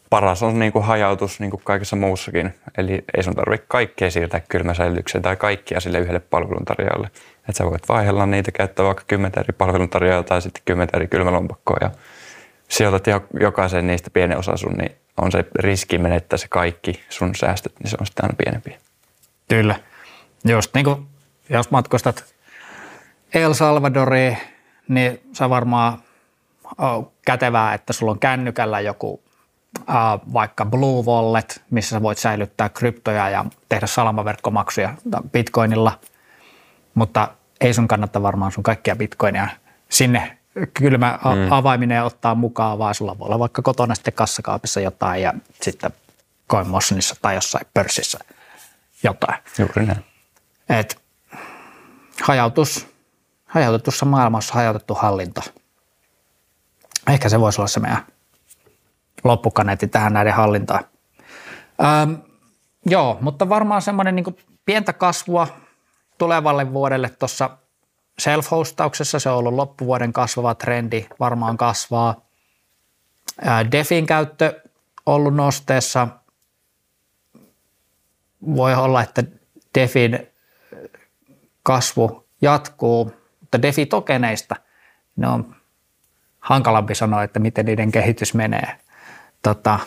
paras 0.09 0.43
on 0.43 0.59
niin 0.59 0.71
kuin 0.71 0.85
hajautus 0.85 1.39
niin 1.39 1.51
kuin 1.51 1.61
kaikessa 1.63 1.95
muussakin. 1.95 2.53
Eli 2.77 3.03
ei 3.17 3.23
sun 3.23 3.35
tarvitse 3.35 3.65
kaikkea 3.67 4.11
siirtää 4.11 4.39
kylmäsäilytykseen 4.39 5.21
tai 5.21 5.35
kaikkia 5.35 5.79
sille 5.79 5.99
yhdelle 5.99 6.19
palveluntarjoajalle. 6.19 7.07
Että 7.37 7.53
sä 7.57 7.65
voit 7.65 7.89
vaihella 7.89 8.25
niitä, 8.25 8.51
käyttää 8.51 8.85
vaikka 8.85 9.03
kymmentä 9.07 9.39
eri 9.39 9.53
palveluntarjoajaa 9.57 10.23
tai 10.23 10.41
sitten 10.41 10.63
kymmentä 10.65 10.97
eri 10.97 11.07
kylmälompakkoa 11.07 11.77
ja 11.81 11.91
sijoitat 12.67 13.05
jokaisen 13.39 13.87
niistä 13.87 14.09
pienen 14.09 14.37
osa 14.37 14.57
sun, 14.57 14.73
niin 14.73 14.95
on 15.17 15.31
se 15.31 15.45
riski 15.55 15.97
menettää 15.97 16.37
se 16.37 16.47
kaikki 16.47 17.03
sun 17.09 17.35
säästöt, 17.35 17.73
niin 17.79 17.89
se 17.89 17.97
on 17.99 18.05
sitten 18.05 18.25
aina 18.25 18.35
pienempi. 18.37 18.77
Kyllä. 19.49 19.75
Just 20.45 20.73
niin 20.73 20.85
kuin, 20.85 21.07
jos 21.49 21.71
matkustat 21.71 22.35
El 23.33 23.53
Salvadoriin, 23.53 24.37
niin 24.87 25.21
sä 25.33 25.49
varmaan 25.49 25.97
on 26.77 27.11
kätevää, 27.25 27.73
että 27.73 27.93
sulla 27.93 28.11
on 28.11 28.19
kännykällä 28.19 28.79
joku 28.79 29.24
vaikka 30.33 30.65
Blue 30.65 31.05
Wallet, 31.05 31.61
missä 31.69 31.89
sä 31.89 32.01
voit 32.01 32.17
säilyttää 32.17 32.69
kryptoja 32.69 33.29
ja 33.29 33.45
tehdä 33.69 33.87
salamaverkkomaksuja 33.87 34.95
bitcoinilla, 35.31 35.99
mutta 36.93 37.27
ei 37.61 37.73
sun 37.73 37.87
kannata 37.87 38.21
varmaan 38.21 38.51
sun 38.51 38.63
kaikkia 38.63 38.95
bitcoinia 38.95 39.47
sinne 39.89 40.37
kylmä 40.73 41.19
mm. 41.23 41.51
avaiminen 41.51 42.03
ottaa 42.03 42.35
mukaan, 42.35 42.79
vaan 42.79 42.95
sulla 42.95 43.19
voi 43.19 43.25
olla 43.25 43.39
vaikka 43.39 43.61
kotona 43.61 43.95
sitten 43.95 44.13
kassakaapissa 44.13 44.79
jotain 44.79 45.21
ja 45.21 45.33
sitten 45.61 45.91
CoinMotionissa 46.49 47.15
tai 47.21 47.35
jossain 47.35 47.67
pörssissä 47.73 48.19
jotain. 49.03 49.37
Juuri 49.59 49.85
näin. 49.85 50.05
Et 50.69 51.01
hajautus, 52.23 52.87
hajautetussa 53.45 54.05
maailmassa 54.05 54.53
hajautettu 54.53 54.93
hallinta. 54.93 55.41
Ehkä 57.07 57.29
se 57.29 57.39
voisi 57.39 57.61
olla 57.61 57.67
se 57.67 57.79
meidän 57.79 58.05
loppukaneetti 59.25 59.87
tähän 59.87 60.13
näiden 60.13 60.33
hallintaan. 60.33 60.85
Öm, 62.03 62.17
joo, 62.85 63.17
mutta 63.21 63.49
varmaan 63.49 63.81
semmoinen 63.81 64.15
niin 64.15 64.37
pientä 64.65 64.93
kasvua 64.93 65.47
tulevalle 66.17 66.73
vuodelle 66.73 67.09
tuossa 67.09 67.49
self-hostauksessa, 68.21 69.19
se 69.19 69.29
on 69.29 69.37
ollut 69.37 69.53
loppuvuoden 69.53 70.13
kasvava 70.13 70.55
trendi, 70.55 71.05
varmaan 71.19 71.57
kasvaa. 71.57 72.25
Defin 73.71 74.05
käyttö 74.05 74.61
ollut 75.05 75.35
nosteessa. 75.35 76.07
Voi 78.55 78.75
olla, 78.75 79.03
että 79.03 79.23
Defin 79.79 80.27
kasvu 81.63 82.25
jatkuu, 82.41 83.11
mutta 83.39 83.61
DeFi-tokeneista 83.61 84.55
ne 85.15 85.27
on 85.27 85.55
hankalampi 86.39 86.95
sanoa, 86.95 87.23
että 87.23 87.39
miten 87.39 87.65
niiden 87.65 87.91
kehitys 87.91 88.33
menee. 88.33 88.84
Tota, 89.45 89.79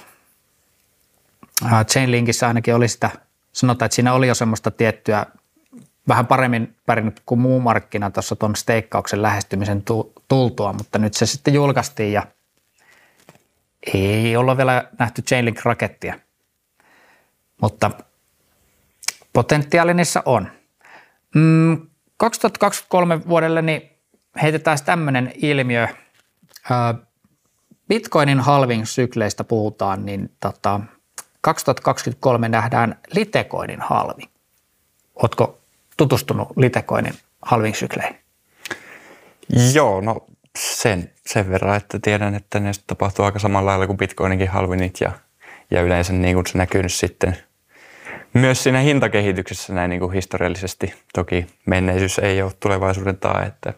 Chainlinkissä 1.85 2.49
ainakin 2.49 2.75
oli 2.75 2.89
sitä, 2.89 3.11
sanotaan, 3.53 3.87
että 3.87 3.95
siinä 3.95 4.13
oli 4.13 4.29
jo 4.29 4.35
semmoista 4.35 4.71
tiettyä 4.71 5.27
vähän 6.09 6.27
paremmin 6.27 6.77
pärjännyt 6.87 7.23
kuin 7.27 7.41
muu 7.41 7.61
markkina 7.61 8.11
tuossa 8.11 8.37
tuon 8.37 8.57
steikkauksen 8.57 9.23
lähestymisen 9.23 9.85
tultua, 10.29 10.73
mutta 10.73 10.99
nyt 10.99 11.15
se 11.15 11.27
sitten 11.27 11.55
julkaistiin 11.55 12.13
ja 12.13 12.27
ei 13.95 14.37
olla 14.37 14.57
vielä 14.57 14.89
nähty 14.99 15.23
Chainlink-rakettia, 15.23 16.15
mutta 17.63 17.91
potentiaali 19.33 19.95
niissä 19.95 20.23
on. 20.25 20.49
Mm, 21.35 21.87
2023 22.17 23.29
vuodelle 23.29 23.63
niin 23.63 23.83
heitetään 24.43 24.79
tämmöinen 24.85 25.33
ilmiö. 25.37 25.89
Bitcoinin 27.89 28.41
halving-sykleistä 28.41 29.45
puhutaan, 29.45 30.07
niin 30.07 30.31
tota, 30.41 30.81
2023 31.41 32.49
nähdään 32.49 32.99
Litecoinin 33.13 33.81
halvi. 33.81 34.23
Oletko 35.15 35.59
tutustunut 35.97 36.49
Litecoinin 36.57 37.15
halving-sykleihin? 37.43 38.17
Joo, 39.75 40.01
no 40.01 40.27
sen, 40.59 41.11
sen 41.27 41.51
verran, 41.51 41.77
että 41.77 41.99
tiedän, 42.03 42.35
että 42.35 42.61
ne 42.61 42.71
tapahtuu 42.87 43.25
aika 43.25 43.39
samalla 43.39 43.71
lailla 43.71 43.87
kuin 43.87 43.99
Bitcoininkin 43.99 44.49
halvinit 44.49 45.01
ja, 45.01 45.13
ja 45.71 45.83
yleensä 45.83 46.13
niin 46.13 46.35
kuin 46.35 46.47
se 46.47 46.59
näkyy 46.59 46.89
sitten 46.89 47.37
myös 48.35 48.63
siinä 48.63 48.79
hintakehityksessä 48.79 49.73
näin 49.73 49.91
niin 49.91 50.01
kuin 50.01 50.13
historiallisesti. 50.13 50.95
Toki 51.15 51.47
menneisyys 51.67 52.19
ei 52.19 52.43
ole 52.43 52.53
tulevaisuuden 52.61 53.17
tae, 53.17 53.47
että 53.47 53.75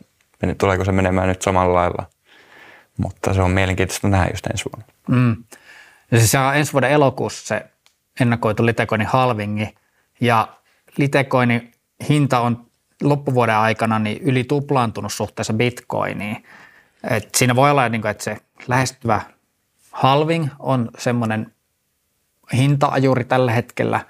tuleeko 0.58 0.84
se 0.84 0.92
menemään 0.92 1.28
nyt 1.28 1.42
samalla 1.42 1.74
lailla, 1.74 2.06
mutta 2.96 3.34
se 3.34 3.42
on 3.42 3.50
mielenkiintoista 3.50 4.08
nähdä 4.08 4.30
just 4.30 4.46
ensi 4.46 4.64
vuonna. 4.64 4.92
Mm. 5.08 5.44
Ja 6.10 6.18
siis 6.18 6.30
se 6.30 6.38
on 6.38 6.56
ensi 6.56 6.72
vuoden 6.72 6.90
elokuussa 6.90 7.46
se 7.46 7.66
ennakoitu 8.20 8.66
Litecoinin 8.66 9.06
halvingi 9.06 9.74
ja 10.20 10.48
Litecoinin 10.96 11.72
hinta 12.08 12.40
on 12.40 12.66
loppuvuoden 13.02 13.56
aikana 13.56 13.98
niin 13.98 14.22
yli 14.22 14.44
tuplaantunut 14.44 15.12
suhteessa 15.12 15.52
bitcoiniin. 15.52 16.44
Et 17.10 17.34
siinä 17.34 17.56
voi 17.56 17.70
olla, 17.70 17.88
niin 17.88 18.06
että 18.06 18.24
se 18.24 18.36
lähestyvä 18.68 19.20
halving 19.92 20.48
on 20.58 20.90
semmoinen 20.98 21.54
hintaajuri 22.52 23.24
tällä 23.24 23.52
hetkellä. 23.52 24.00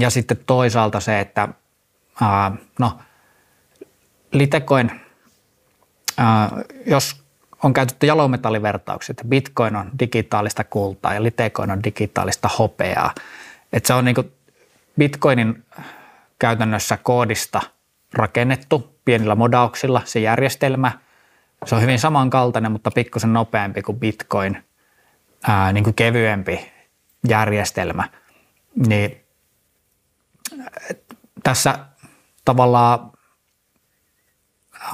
Ja 0.00 0.10
sitten 0.10 0.36
toisaalta 0.46 1.00
se, 1.00 1.20
että 1.20 1.48
ää, 2.20 2.52
no, 2.78 2.98
Litecoin, 4.32 5.00
ää, 6.18 6.50
jos 6.86 7.23
on 7.62 7.72
käytetty 7.72 8.06
jalometallivertauksia, 8.06 9.12
että 9.12 9.24
bitcoin 9.24 9.76
on 9.76 9.90
digitaalista 9.98 10.64
kultaa 10.64 11.14
ja 11.14 11.22
Litecoin 11.22 11.70
on 11.70 11.84
digitaalista 11.84 12.48
hopeaa. 12.58 13.14
Että 13.72 13.86
se 13.86 13.94
on 13.94 14.04
niin 14.04 14.32
bitcoinin 14.98 15.64
käytännössä 16.38 16.98
koodista 17.02 17.60
rakennettu 18.12 18.94
pienillä 19.04 19.34
modauksilla 19.34 20.02
se 20.04 20.20
järjestelmä. 20.20 20.92
Se 21.64 21.74
on 21.74 21.82
hyvin 21.82 21.98
samankaltainen, 21.98 22.72
mutta 22.72 22.90
pikkusen 22.90 23.32
nopeampi 23.32 23.82
kuin 23.82 24.00
Bitcoin, 24.00 24.64
ää, 25.42 25.72
niin 25.72 25.84
kuin 25.84 25.94
kevyempi 25.94 26.72
järjestelmä. 27.28 28.08
Niin 28.86 29.24
tässä 31.42 31.78
tavallaan 32.44 33.12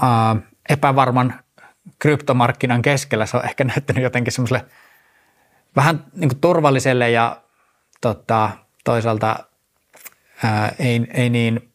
ää, 0.03 0.37
epävarman 0.69 1.35
kryptomarkkinan 2.01 2.83
keskellä 2.83 3.27
se 3.27 3.37
on 3.37 3.45
ehkä 3.45 3.65
näyttänyt 3.75 4.03
jotenkin 4.03 4.33
semmoiselle 4.33 4.65
vähän 5.77 6.05
niin 6.15 6.41
turvalliselle 6.41 7.11
ja 7.11 7.43
tota, 8.01 8.51
toisaalta 8.85 9.37
ää, 10.45 10.73
ei, 10.79 11.07
ei 11.15 11.31
niin 11.31 11.73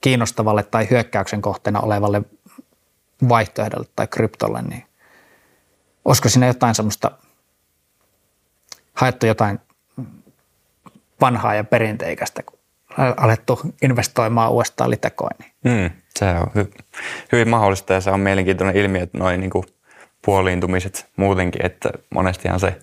kiinnostavalle 0.00 0.62
tai 0.62 0.90
hyökkäyksen 0.90 1.42
kohteena 1.42 1.80
olevalle 1.80 2.22
vaihtoehdolle 3.28 3.86
tai 3.96 4.06
kryptolle, 4.06 4.62
niin 4.62 4.84
olisiko 6.04 6.28
siinä 6.28 6.46
jotain 6.46 6.74
semmoista, 6.74 7.10
haettu 8.94 9.26
jotain 9.26 9.58
vanhaa 11.20 11.54
ja 11.54 11.64
perinteikästä, 11.64 12.42
kun 12.42 12.58
alettu 13.16 13.60
investoimaan 13.82 14.50
uudestaan 14.50 14.90
litekoiniin. 14.90 15.52
Mm, 15.64 15.90
se 16.18 16.24
on 16.26 16.46
hy- 16.58 16.82
hyvin 17.32 17.48
mahdollista 17.48 17.92
ja 17.92 18.00
se 18.00 18.10
on 18.10 18.20
mielenkiintoinen 18.20 18.76
ilmiö, 18.76 19.02
että 19.02 19.18
noin 19.18 19.40
niin 19.40 19.50
puoliintumiset 20.24 21.08
muutenkin, 21.16 21.66
että 21.66 21.90
monestihan 22.10 22.60
se 22.60 22.76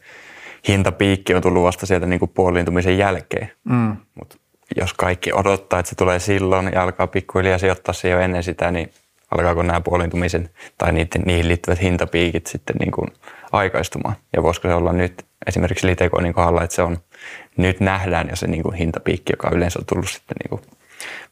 hintapiikki 0.68 1.34
on 1.34 1.42
tullut 1.42 1.64
vasta 1.64 1.86
sieltä 1.86 2.06
niin 2.06 2.20
kuin 2.20 2.32
puoliintumisen 2.34 2.98
jälkeen. 2.98 3.52
Mm. 3.64 3.98
Mutta 4.16 4.38
jos 4.76 4.94
kaikki 4.94 5.34
odottaa, 5.34 5.80
että 5.80 5.90
se 5.90 5.96
tulee 5.96 6.20
silloin 6.20 6.70
ja 6.74 6.84
alkaa 6.84 7.08
pikkuhiljaa 7.08 7.58
sijoittaa 7.58 7.94
se 7.94 8.10
jo 8.10 8.20
ennen 8.20 8.44
sitä, 8.44 8.72
niin 8.72 8.92
alkaako 9.32 9.64
nämä 9.64 9.82
puolintumisen 9.82 10.50
tai 10.78 10.94
niiden, 10.94 11.22
niihin 11.26 11.48
liittyvät 11.48 11.82
hintapiikit 11.82 12.48
sitten 12.48 12.76
niin 12.76 12.92
kuin 12.92 13.08
aikaistumaan. 13.52 14.16
Ja 14.36 14.44
voisiko 14.44 14.68
se 14.68 14.74
olla 14.74 14.94
nyt 14.94 15.26
esimerkiksi 15.48 15.88
Litecoinin 15.88 16.34
kohdalla, 16.34 16.64
että 16.64 16.76
se 16.76 16.82
on 16.82 16.98
nyt 17.58 17.80
nähdään 17.80 18.28
jo 18.30 18.36
se 18.36 18.48
niin 18.48 18.64
kuin 18.64 18.76
hintapiikki, 18.76 19.34
joka 19.34 19.50
yleensä 19.56 19.80
on 19.80 19.86
tullut 19.86 20.10
sitten 20.10 20.36
niin 20.44 20.50
kuin 20.50 20.62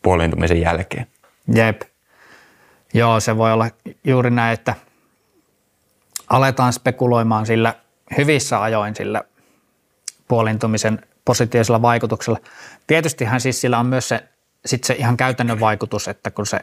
puolintumisen 0.02 0.62
jälkeen. 0.62 1.08
Jep. 1.54 1.82
Joo, 2.94 3.20
se 3.20 3.38
voi 3.38 3.54
olla 3.54 3.70
juuri 4.04 4.30
näin, 4.30 4.54
että 4.54 4.76
aletaan 6.30 6.74
spekuloimaan 6.74 7.46
sillä 7.46 7.74
hyvissä 8.18 8.62
ajoin 8.62 8.96
sillä 8.96 9.24
puolintumisen 10.28 11.06
positiivisella 11.26 11.82
vaikutuksella. 11.82 12.40
Tietystihän 12.88 13.42
siis 13.42 13.62
sillä 13.62 13.80
on 13.80 13.86
myös 13.86 14.10
se, 14.10 14.24
sit 14.66 14.84
se 14.84 14.94
ihan 14.94 15.18
käytännön 15.18 15.60
vaikutus, 15.60 16.08
että 16.08 16.32
kun 16.32 16.46
se 16.46 16.60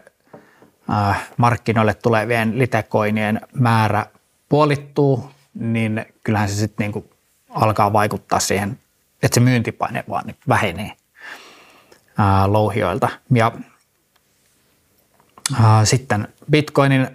äh, 0.91 1.29
markkinoille 1.37 1.95
tulevien 1.95 2.59
litekoinien 2.59 3.41
määrä 3.55 4.07
puolittuu, 4.49 5.31
niin 5.55 6.07
kyllähän 6.25 6.49
se 6.49 6.55
sitten 6.55 6.85
niinku 6.85 7.11
alkaa 7.51 7.93
vaikuttaa 7.93 8.41
siihen, 8.41 8.79
että 9.23 9.35
se 9.35 9.41
myyntipaine 9.41 10.05
vaan 10.09 10.25
vähenee 10.49 10.93
äh, 12.21 12.47
louhioilta. 12.47 13.09
Ja 13.35 13.53
sitten 15.85 16.29
Bitcoinin, 16.51 17.09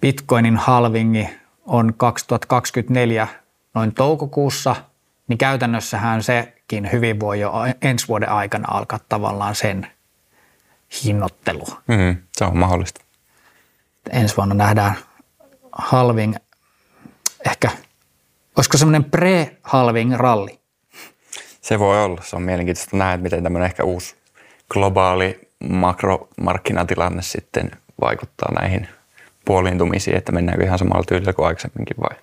Bitcoinin 0.00 0.56
halvingi 0.56 1.28
on 1.66 1.94
2024 1.96 3.28
noin 3.74 3.94
toukokuussa, 3.94 4.76
niin 5.28 5.38
käytännössähän 5.38 6.22
sekin 6.22 6.92
hyvin 6.92 7.20
voi 7.20 7.40
jo 7.40 7.52
ensi 7.82 8.08
vuoden 8.08 8.28
aikana 8.28 8.68
alkaa 8.70 9.00
tavallaan 9.08 9.54
sen 9.54 9.86
hinnoittelu. 11.04 11.64
Mm, 11.86 12.16
se 12.32 12.44
on 12.44 12.56
mahdollista. 12.56 13.00
Ensi 14.10 14.36
vuonna 14.36 14.54
nähdään 14.54 14.94
halving, 15.72 16.34
ehkä, 17.46 17.70
olisiko 18.56 18.76
semmoinen 18.76 19.04
pre-halving 19.04 20.16
ralli? 20.16 20.58
Se 21.60 21.78
voi 21.78 22.04
olla. 22.04 22.22
Se 22.24 22.36
on 22.36 22.42
mielenkiintoista 22.42 22.96
nähdä, 22.96 23.22
miten 23.22 23.42
tämmöinen 23.42 23.66
ehkä 23.66 23.84
uusi 23.84 24.16
globaali 24.70 25.48
makromarkkinatilanne 25.68 27.22
sitten 27.22 27.70
vaikuttaa 28.00 28.52
näihin 28.60 28.88
puoliintumisiin, 29.44 30.16
että 30.16 30.32
mennäänkö 30.32 30.64
ihan 30.64 30.78
samalla 30.78 31.04
tyylillä 31.08 31.32
kuin 31.32 31.46
aikaisemminkin 31.46 31.96
vai 32.00 32.16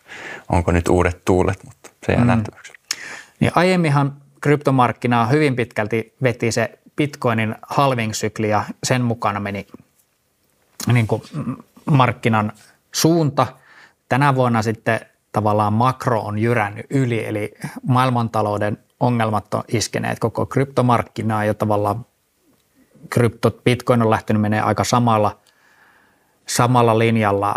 onko 0.49 0.71
nyt 0.71 0.87
uudet 0.87 1.21
tuulet, 1.25 1.63
mutta 1.63 1.89
se 2.05 2.11
jää 2.11 2.21
mm. 2.21 2.27
nähtäväksi. 2.27 2.73
Niin 3.39 3.51
aiemminhan 3.55 4.13
kryptomarkkinaa 4.41 5.25
hyvin 5.25 5.55
pitkälti 5.55 6.13
veti 6.23 6.51
se 6.51 6.79
Bitcoinin 6.95 7.55
halving-sykli 7.61 8.49
ja 8.49 8.63
sen 8.83 9.01
mukana 9.01 9.39
meni 9.39 9.67
niin 10.93 11.07
kuin 11.07 11.21
markkinan 11.85 12.51
suunta. 12.91 13.47
Tänä 14.09 14.35
vuonna 14.35 14.61
sitten 14.61 14.99
tavallaan 15.31 15.73
makro 15.73 16.21
on 16.21 16.39
jyrännyt 16.39 16.85
yli, 16.89 17.25
eli 17.25 17.53
maailmantalouden 17.87 18.77
ongelmat 18.99 19.53
on 19.53 19.63
iskeneet 19.67 20.19
koko 20.19 20.45
kryptomarkkinaa 20.45 21.45
ja 21.45 21.53
tavallaan 21.53 22.05
krypto, 23.09 23.51
Bitcoin 23.51 24.01
on 24.01 24.09
lähtenyt 24.09 24.41
menee 24.41 24.61
aika 24.61 24.83
samalla, 24.83 25.39
samalla 26.47 26.99
linjalla 26.99 27.55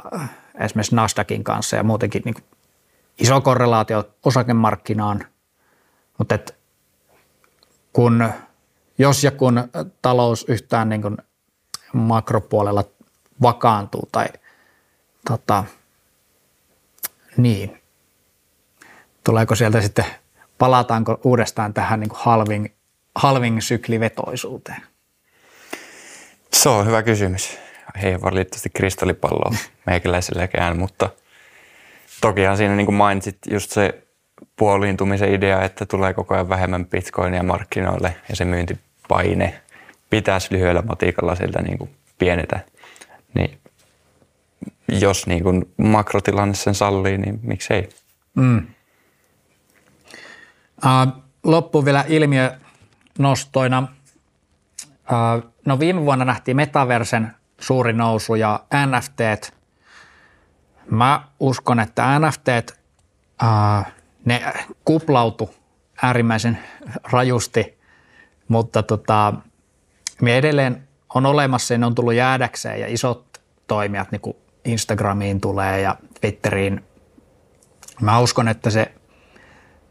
esimerkiksi 0.60 0.94
Nasdaqin 0.94 1.44
kanssa 1.44 1.76
ja 1.76 1.82
muutenkin 1.82 2.22
niin 2.24 2.34
iso 3.18 3.40
korrelaatio 3.40 4.04
osakemarkkinaan, 4.24 5.24
mutta 6.18 6.34
et 6.34 6.58
kun 7.92 8.28
jos 8.98 9.24
ja 9.24 9.30
kun 9.30 9.68
talous 10.02 10.44
yhtään 10.48 10.88
niin 10.88 11.02
kuin 11.02 11.16
makropuolella 11.92 12.84
vakaantuu 13.42 14.08
tai 14.12 14.26
tota, 15.28 15.64
niin, 17.36 17.82
tuleeko 19.24 19.54
sieltä 19.54 19.80
sitten, 19.80 20.04
palataanko 20.58 21.20
uudestaan 21.24 21.74
tähän 21.74 22.00
niin 22.00 22.10
halving, 22.14 22.66
halving 23.14 23.60
syklivetoisuuteen? 23.60 24.82
Se 26.58 26.68
on 26.68 26.86
hyvä 26.86 27.02
kysymys. 27.02 27.58
Ei 28.02 28.20
valitettavasti 28.22 28.70
kristallipalloa 28.70 29.54
meikäläiselläkään, 29.86 30.78
mutta 30.78 31.10
tokihan 32.20 32.56
siinä 32.56 32.76
niin 32.76 32.86
kuin 32.86 32.96
mainitsit 32.96 33.38
just 33.50 33.70
se 33.70 34.02
puoliintumisen 34.56 35.34
idea, 35.34 35.62
että 35.62 35.86
tulee 35.86 36.14
koko 36.14 36.34
ajan 36.34 36.48
vähemmän 36.48 36.86
bitcoinia 36.86 37.42
markkinoille 37.42 38.16
ja 38.28 38.36
se 38.36 38.44
myyntipaine 38.44 39.60
pitäisi 40.10 40.48
lyhyellä 40.50 40.82
matikalla 40.82 41.34
siltä 41.34 41.62
niin 41.62 41.78
kuin 41.78 41.90
pienetä. 42.18 42.60
Niin 43.34 43.58
jos 44.88 45.26
niin 45.26 45.42
kuin 45.42 45.72
makrotilanne 45.76 46.54
sen 46.54 46.74
sallii, 46.74 47.18
niin 47.18 47.40
miksei. 47.42 47.88
Mm. 48.34 48.66
Uh, 50.84 51.22
loppu 51.44 51.84
vielä 51.84 52.04
ilmiönostoina. 52.08 53.88
Uh, 54.88 55.57
no 55.68 55.78
viime 55.78 56.04
vuonna 56.04 56.24
nähtiin 56.24 56.56
metaversen 56.56 57.34
suuri 57.60 57.92
nousu 57.92 58.34
ja 58.34 58.64
NFT. 58.86 59.52
Mä 60.90 61.24
uskon, 61.40 61.80
että 61.80 62.18
NFT, 62.18 62.48
uh, 63.42 63.92
ne 64.24 64.52
kuplautu 64.84 65.54
äärimmäisen 66.02 66.58
rajusti, 67.12 67.78
mutta 68.48 68.82
tota, 68.82 69.34
me 70.22 70.38
edelleen 70.38 70.88
on 71.14 71.26
olemassa 71.26 71.74
ja 71.74 71.78
ne 71.78 71.86
on 71.86 71.94
tullut 71.94 72.14
jäädäkseen 72.14 72.80
ja 72.80 72.86
isot 72.88 73.40
toimijat, 73.66 74.12
niin 74.12 74.20
kuin 74.20 74.36
Instagramiin 74.64 75.40
tulee 75.40 75.80
ja 75.80 75.96
Twitteriin. 76.20 76.84
Mä 78.00 78.18
uskon, 78.18 78.48
että 78.48 78.70
se, 78.70 78.94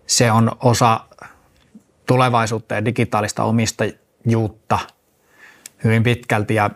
se 0.08 0.32
on 0.32 0.52
osa 0.60 1.00
tulevaisuutta 2.06 2.76
ja 2.76 2.86
digitaalista 2.86 3.44
omistajuutta 3.44 4.80
hyvin 5.84 6.04
pitkälti. 6.04 6.56
Ja, 6.56 6.70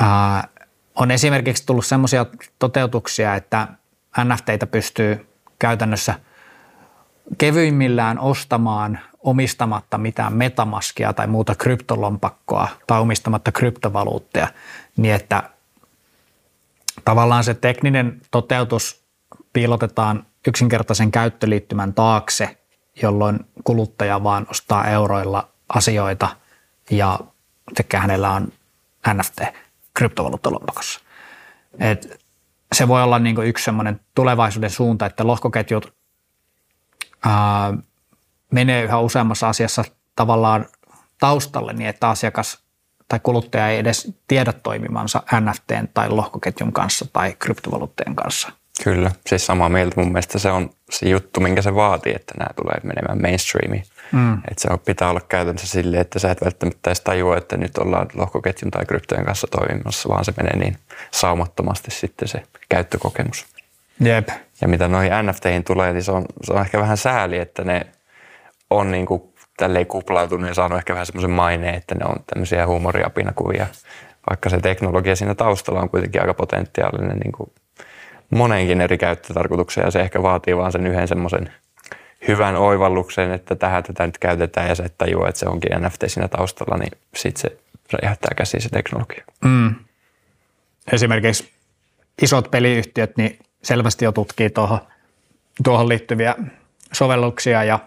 ää, 0.00 0.48
on 0.94 1.10
esimerkiksi 1.10 1.66
tullut 1.66 1.86
sellaisia 1.86 2.26
toteutuksia, 2.58 3.34
että 3.34 3.68
NFTitä 4.24 4.66
pystyy 4.66 5.26
käytännössä 5.58 6.14
kevyimmillään 7.38 8.18
ostamaan 8.18 8.98
omistamatta 9.22 9.98
mitään 9.98 10.32
metamaskia 10.32 11.12
tai 11.12 11.26
muuta 11.26 11.54
kryptolompakkoa 11.54 12.68
tai 12.86 13.00
omistamatta 13.00 13.52
kryptovaluutteja, 13.52 14.48
niin 14.96 15.14
että 15.14 15.42
tavallaan 17.04 17.44
se 17.44 17.54
tekninen 17.54 18.20
toteutus 18.30 19.04
piilotetaan 19.52 20.26
yksinkertaisen 20.48 21.10
käyttöliittymän 21.10 21.94
taakse, 21.94 22.56
jolloin 23.02 23.40
kuluttaja 23.64 24.24
vaan 24.24 24.46
ostaa 24.50 24.88
euroilla 24.88 25.48
asioita 25.68 26.28
ja 26.90 27.20
sekä 27.76 28.00
hänellä 28.00 28.30
on 28.30 28.52
NFT 29.14 29.40
kryptovaluuttalompakossa. 29.94 31.00
Et 31.78 32.22
se 32.72 32.88
voi 32.88 33.02
olla 33.02 33.18
niin 33.18 33.42
yksi 33.42 33.64
semmoinen 33.64 34.00
tulevaisuuden 34.14 34.70
suunta, 34.70 35.06
että 35.06 35.26
lohkoketjut 35.26 35.94
ää, 37.24 37.74
menee 38.52 38.82
yhä 38.82 38.98
useammassa 38.98 39.48
asiassa 39.48 39.84
tavallaan 40.16 40.66
taustalle 41.20 41.72
niin, 41.72 41.88
että 41.88 42.08
asiakas 42.08 42.62
tai 43.08 43.20
kuluttaja 43.22 43.68
ei 43.68 43.78
edes 43.78 44.12
tiedä 44.28 44.52
toimimansa 44.52 45.22
NFT 45.40 45.92
tai 45.94 46.08
lohkoketjun 46.08 46.72
kanssa 46.72 47.06
tai 47.12 47.36
kryptovaluutteen 47.38 48.16
kanssa. 48.16 48.52
Kyllä, 48.84 49.10
siis 49.26 49.46
samaa 49.46 49.68
mieltä. 49.68 50.00
Mun 50.00 50.12
mielestä 50.12 50.38
se 50.38 50.50
on 50.50 50.70
se 50.90 51.08
juttu, 51.08 51.40
minkä 51.40 51.62
se 51.62 51.74
vaatii, 51.74 52.12
että 52.16 52.34
nämä 52.38 52.50
tulee 52.56 52.80
menemään 52.82 53.22
mainstreamiin. 53.22 53.84
Mm. 54.12 54.34
Että 54.34 54.62
se 54.62 54.68
pitää 54.84 55.10
olla 55.10 55.20
käytännössä 55.20 55.68
silleen, 55.68 56.00
että 56.00 56.18
sä 56.18 56.30
et 56.30 56.44
välttämättä 56.44 56.90
edes 56.90 57.00
tajua, 57.00 57.36
että 57.36 57.56
nyt 57.56 57.78
ollaan 57.78 58.08
lohkoketjun 58.14 58.70
tai 58.70 58.86
kryptojen 58.86 59.24
kanssa 59.24 59.46
toimimassa, 59.46 60.08
vaan 60.08 60.24
se 60.24 60.32
menee 60.36 60.56
niin 60.56 60.76
saumattomasti 61.10 61.90
sitten 61.90 62.28
se 62.28 62.42
käyttökokemus. 62.68 63.46
Jep. 64.00 64.28
Ja 64.60 64.68
mitä 64.68 64.88
noihin 64.88 65.12
NFTihin 65.22 65.64
tulee, 65.64 65.92
niin 65.92 66.02
se 66.02 66.12
on, 66.12 66.24
se 66.42 66.52
on 66.52 66.60
ehkä 66.60 66.78
vähän 66.78 66.96
sääli, 66.96 67.38
että 67.38 67.64
ne 67.64 67.86
on 68.70 68.90
niin 68.90 69.06
kuin 69.06 69.22
tälleen 69.56 69.86
kuplautunut 69.86 70.48
ja 70.48 70.54
saanut 70.54 70.78
ehkä 70.78 70.92
vähän 70.92 71.06
semmoisen 71.06 71.30
maineen, 71.30 71.74
että 71.74 71.94
ne 71.94 72.04
on 72.04 72.16
tämmöisiä 72.26 72.66
huumoriapinakuvia, 72.66 73.66
vaikka 74.30 74.50
se 74.50 74.60
teknologia 74.60 75.16
siinä 75.16 75.34
taustalla 75.34 75.80
on 75.80 75.90
kuitenkin 75.90 76.20
aika 76.20 76.34
potentiaalinen 76.34 77.18
niin 77.18 77.32
kuin 77.32 77.52
moneenkin 78.30 78.80
eri 78.80 78.98
käyttötarkoitukseen 78.98 79.84
ja 79.84 79.90
se 79.90 80.00
ehkä 80.00 80.22
vaatii 80.22 80.56
vaan 80.56 80.72
sen 80.72 80.86
yhden 80.86 81.08
semmoisen 81.08 81.52
hyvän 82.28 82.56
oivalluksen, 82.56 83.32
että 83.32 83.54
tähän 83.54 83.82
tätä 83.82 84.06
nyt 84.06 84.18
käytetään 84.18 84.68
ja 84.68 84.74
se 84.74 84.82
että 84.82 84.98
tajua, 84.98 85.28
että 85.28 85.38
se 85.38 85.46
onkin 85.46 85.70
NFT 85.80 86.04
siinä 86.06 86.28
taustalla, 86.28 86.76
niin 86.76 86.92
sitten 87.16 87.40
se 87.40 87.58
räjähtää 87.92 88.30
käsiin 88.36 88.62
se 88.62 88.68
teknologia. 88.68 89.24
Mm. 89.44 89.74
Esimerkiksi 90.92 91.52
isot 92.22 92.50
peliyhtiöt 92.50 93.16
niin 93.16 93.38
selvästi 93.62 94.04
jo 94.04 94.12
tutkii 94.12 94.50
tuohon, 94.50 94.80
tuohon 95.64 95.88
liittyviä 95.88 96.34
sovelluksia 96.92 97.64
ja 97.64 97.78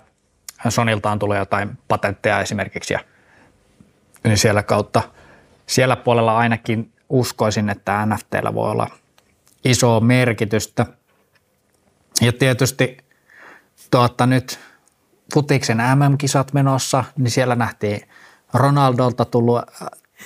Soniltaan 0.70 1.20
tulee 1.20 1.40
jotain 1.40 1.78
patentteja 1.88 2.42
esimerkiksi 2.42 2.94
ja 2.94 3.00
niin 4.24 4.38
siellä 4.38 4.64
kautta, 4.64 5.02
siellä 5.68 5.96
puolella 5.96 6.38
ainakin 6.38 6.92
uskoisin, 7.10 7.70
että 7.70 8.06
NFTllä 8.06 8.54
voi 8.54 8.72
olla 8.72 8.88
iso 9.66 10.00
merkitystä. 10.00 10.86
Ja 12.22 12.34
tietysti 12.34 12.98
tuotta 13.92 14.26
nyt 14.26 14.60
futiksen 15.34 15.78
MM-kisat 15.78 16.54
menossa, 16.54 17.04
niin 17.18 17.32
siellä 17.32 17.56
nähtiin 17.56 18.02
Ronaldolta 18.54 19.26
tullut, 19.26 19.62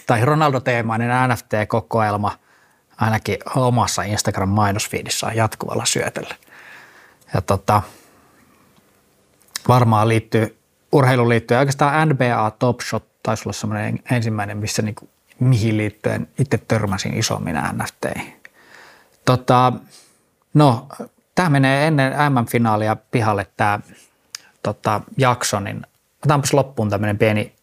tai 0.07 0.25
Ronaldo-teemainen 0.25 1.09
NFT-kokoelma 1.29 2.39
ainakin 2.97 3.37
omassa 3.55 4.03
Instagram-mainosfiidissaan 4.03 5.35
jatkuvalla 5.35 5.85
syötellä. 5.85 6.35
Ja 7.33 7.41
tota, 7.41 7.81
varmaan 9.67 10.07
liittyy, 10.07 10.57
urheiluun 10.91 11.29
liittyy. 11.29 11.57
Oikeastaan 11.57 12.09
NBA 12.09 12.51
Top 12.59 12.79
Shot 12.81 13.03
taisi 13.23 13.43
olla 13.45 13.53
semmoinen 13.53 13.99
ensimmäinen, 14.11 14.57
missä 14.57 14.81
niinku, 14.81 15.09
mihin 15.39 15.77
liittyen 15.77 16.27
itse 16.39 16.57
törmäsin 16.57 17.13
isommin 17.13 17.55
NFT. 17.73 18.05
Tota, 19.25 19.73
no, 20.53 20.87
tämä 21.39 21.49
menee 21.49 21.87
ennen 21.87 22.13
MM-finaalia 22.29 22.95
pihalle 22.95 23.47
tämä 23.57 23.79
tota, 24.63 25.01
jakso, 25.17 25.59
niin 25.59 25.81
otetaanpas 26.17 26.53
loppuun 26.53 26.89
tämmöinen 26.89 27.17
pieni 27.17 27.55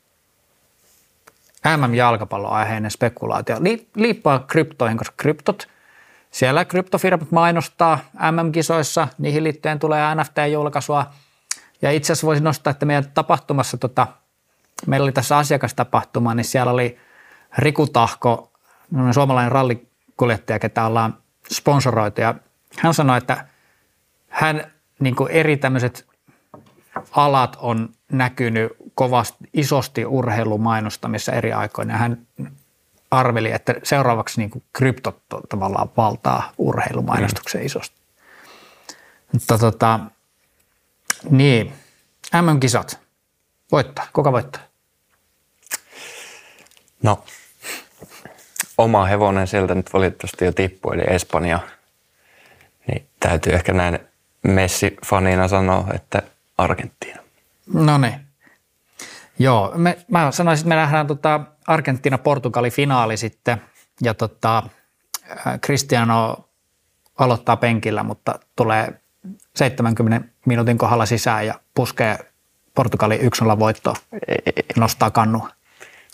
MM-jalkapalloaiheinen 1.77 2.91
spekulaatio. 2.91 3.57
Liippaa 3.97 4.39
kryptoihin, 4.39 4.99
koska 4.99 5.15
kryptot, 5.17 5.69
siellä 6.31 6.65
kryptofirmat 6.65 7.31
mainostaa 7.31 7.99
MM-kisoissa, 8.33 9.09
niihin 9.19 9.45
liittyen 9.45 9.79
tulee 9.79 10.15
NFT-julkaisua– 10.15 11.07
ja 11.83 11.91
itse 11.91 12.13
asiassa 12.13 12.27
voisin 12.27 12.45
nostaa, 12.45 12.71
että 12.71 12.87
meidän 12.87 13.11
tapahtumassa, 13.15 13.77
tota, 13.77 14.07
meillä 14.87 15.05
oli 15.05 15.13
tässä 15.13 15.39
asiakastapahtuma, 15.39 16.35
niin 16.35 16.45
siellä 16.45 16.73
oli 16.73 16.99
Riku 17.59 17.87
Tahko, 17.87 18.53
suomalainen 19.15 19.53
rallikuljettaja, 19.53 20.59
ketä 20.59 20.87
ollaan 20.87 21.19
sponsoroitu. 21.53 22.21
Ja 22.21 22.35
hän 22.79 22.95
sanoi, 22.95 23.19
että 23.19 23.47
hän 24.29 24.73
niin 25.01 25.17
kuin 25.17 25.31
eri 25.31 25.57
tämmöiset 25.57 26.07
alat 27.11 27.57
on 27.61 27.89
näkynyt 28.13 28.73
kovasti, 28.95 29.37
isosti 29.55 30.07
urheilumainostamissa 30.07 31.33
eri 31.33 31.53
aikoina. 31.53 31.97
Hän 31.97 32.27
arveli, 33.11 33.53
että 33.53 33.75
seuraavaksi 33.83 34.41
niin 34.41 34.51
kuin 34.51 34.65
kryptot 34.73 35.19
tavallaan 35.49 35.89
valtaa 35.97 36.53
urheilumainostuksen 36.59 37.61
mm. 37.61 37.67
isosti. 37.67 37.97
Mutta 39.33 39.59
tota, 39.59 40.01
niin, 41.31 41.73
MM-kisat. 42.43 42.99
Voittaa. 43.73 44.07
Kuka 44.13 44.33
voittaa? 44.33 44.63
No, 47.03 47.25
oma 48.79 49.05
hevonen 49.05 49.47
sieltä 49.47 49.75
nyt 49.75 49.93
valitettavasti 49.93 50.45
jo 50.45 50.53
tippui, 50.53 50.95
eli 50.95 51.15
Espanja. 51.15 51.61
Niin 52.87 53.07
täytyy 53.21 53.53
ehkä 53.53 53.73
näin 53.73 53.99
Messi-fanina 54.47 55.49
sanoa, 55.49 55.87
että 55.95 56.23
Argentiina. 56.59 57.23
No 57.75 57.99
niin. 57.99 58.21
Joo, 59.39 59.73
me, 59.77 59.99
mä 60.09 60.31
sanoisin, 60.31 60.63
että 60.63 60.69
me 60.69 60.75
nähdään 60.75 61.07
tota 61.07 61.41
Argentiina-Portugali-finaali 61.67 63.17
sitten. 63.17 63.63
Ja 64.03 64.15
tota, 64.15 64.63
Cristiano 65.65 66.49
aloittaa 67.19 67.57
penkillä, 67.57 68.03
mutta 68.03 68.39
tulee 68.57 69.01
70 69.57 70.29
minuutin 70.47 70.79
kohdalla 70.79 71.07
sisään 71.07 71.47
ja 71.47 71.55
puskee 71.75 72.19
Portugali 72.75 73.19
1-0 73.55 73.59
voittoa 73.59 73.95
nostaa 74.77 75.11
kannua. 75.11 75.49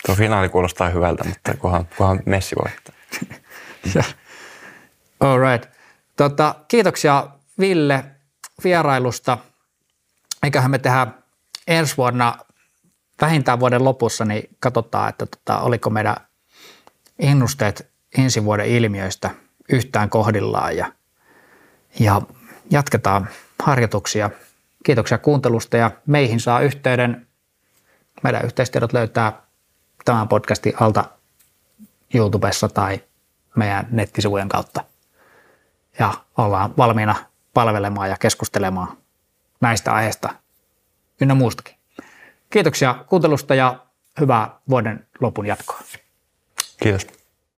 Tuo 0.05 0.15
finaali 0.15 0.49
kuulostaa 0.49 0.89
hyvältä, 0.89 1.23
mutta 1.23 1.53
kunhan, 1.57 1.87
kunhan 1.97 2.19
Messi 2.25 2.55
voittaa. 2.55 2.95
All 5.19 5.39
right. 5.39 5.69
Tota, 6.17 6.55
kiitoksia 6.67 7.27
Ville 7.59 8.05
vierailusta. 8.63 9.37
Eiköhän 10.43 10.71
me 10.71 10.79
tehdä 10.79 11.07
ensi 11.67 11.97
vuonna 11.97 12.37
vähintään 13.21 13.59
vuoden 13.59 13.83
lopussa, 13.83 14.25
niin 14.25 14.49
katsotaan, 14.59 15.09
että 15.09 15.25
tota, 15.25 15.59
oliko 15.59 15.89
meidän 15.89 16.15
ennusteet 17.19 17.91
ensi 18.17 18.43
vuoden 18.43 18.67
ilmiöistä 18.67 19.29
yhtään 19.69 20.09
kohdillaan 20.09 20.77
ja, 20.77 20.91
ja 21.99 22.21
jatketaan 22.69 23.29
harjoituksia. 23.63 24.29
Kiitoksia 24.83 25.17
kuuntelusta 25.17 25.77
ja 25.77 25.91
meihin 26.05 26.39
saa 26.39 26.59
yhteyden. 26.59 27.27
Meidän 28.23 28.45
yhteistiedot 28.45 28.93
löytää 28.93 29.41
tämän 30.05 30.27
podcastin 30.27 30.73
alta 30.79 31.05
YouTubessa 32.13 32.69
tai 32.69 33.03
meidän 33.55 33.87
nettisivujen 33.91 34.49
kautta. 34.49 34.83
Ja 35.99 36.13
ollaan 36.37 36.73
valmiina 36.77 37.15
palvelemaan 37.53 38.09
ja 38.09 38.17
keskustelemaan 38.17 38.97
näistä 39.61 39.93
aiheista 39.93 40.33
ynnä 41.21 41.35
muustakin. 41.35 41.75
Kiitoksia 42.49 43.05
kuuntelusta 43.07 43.55
ja 43.55 43.85
hyvää 44.19 44.59
vuoden 44.69 45.07
lopun 45.19 45.45
jatkoa. 45.45 45.79
Kiitos. 46.83 47.22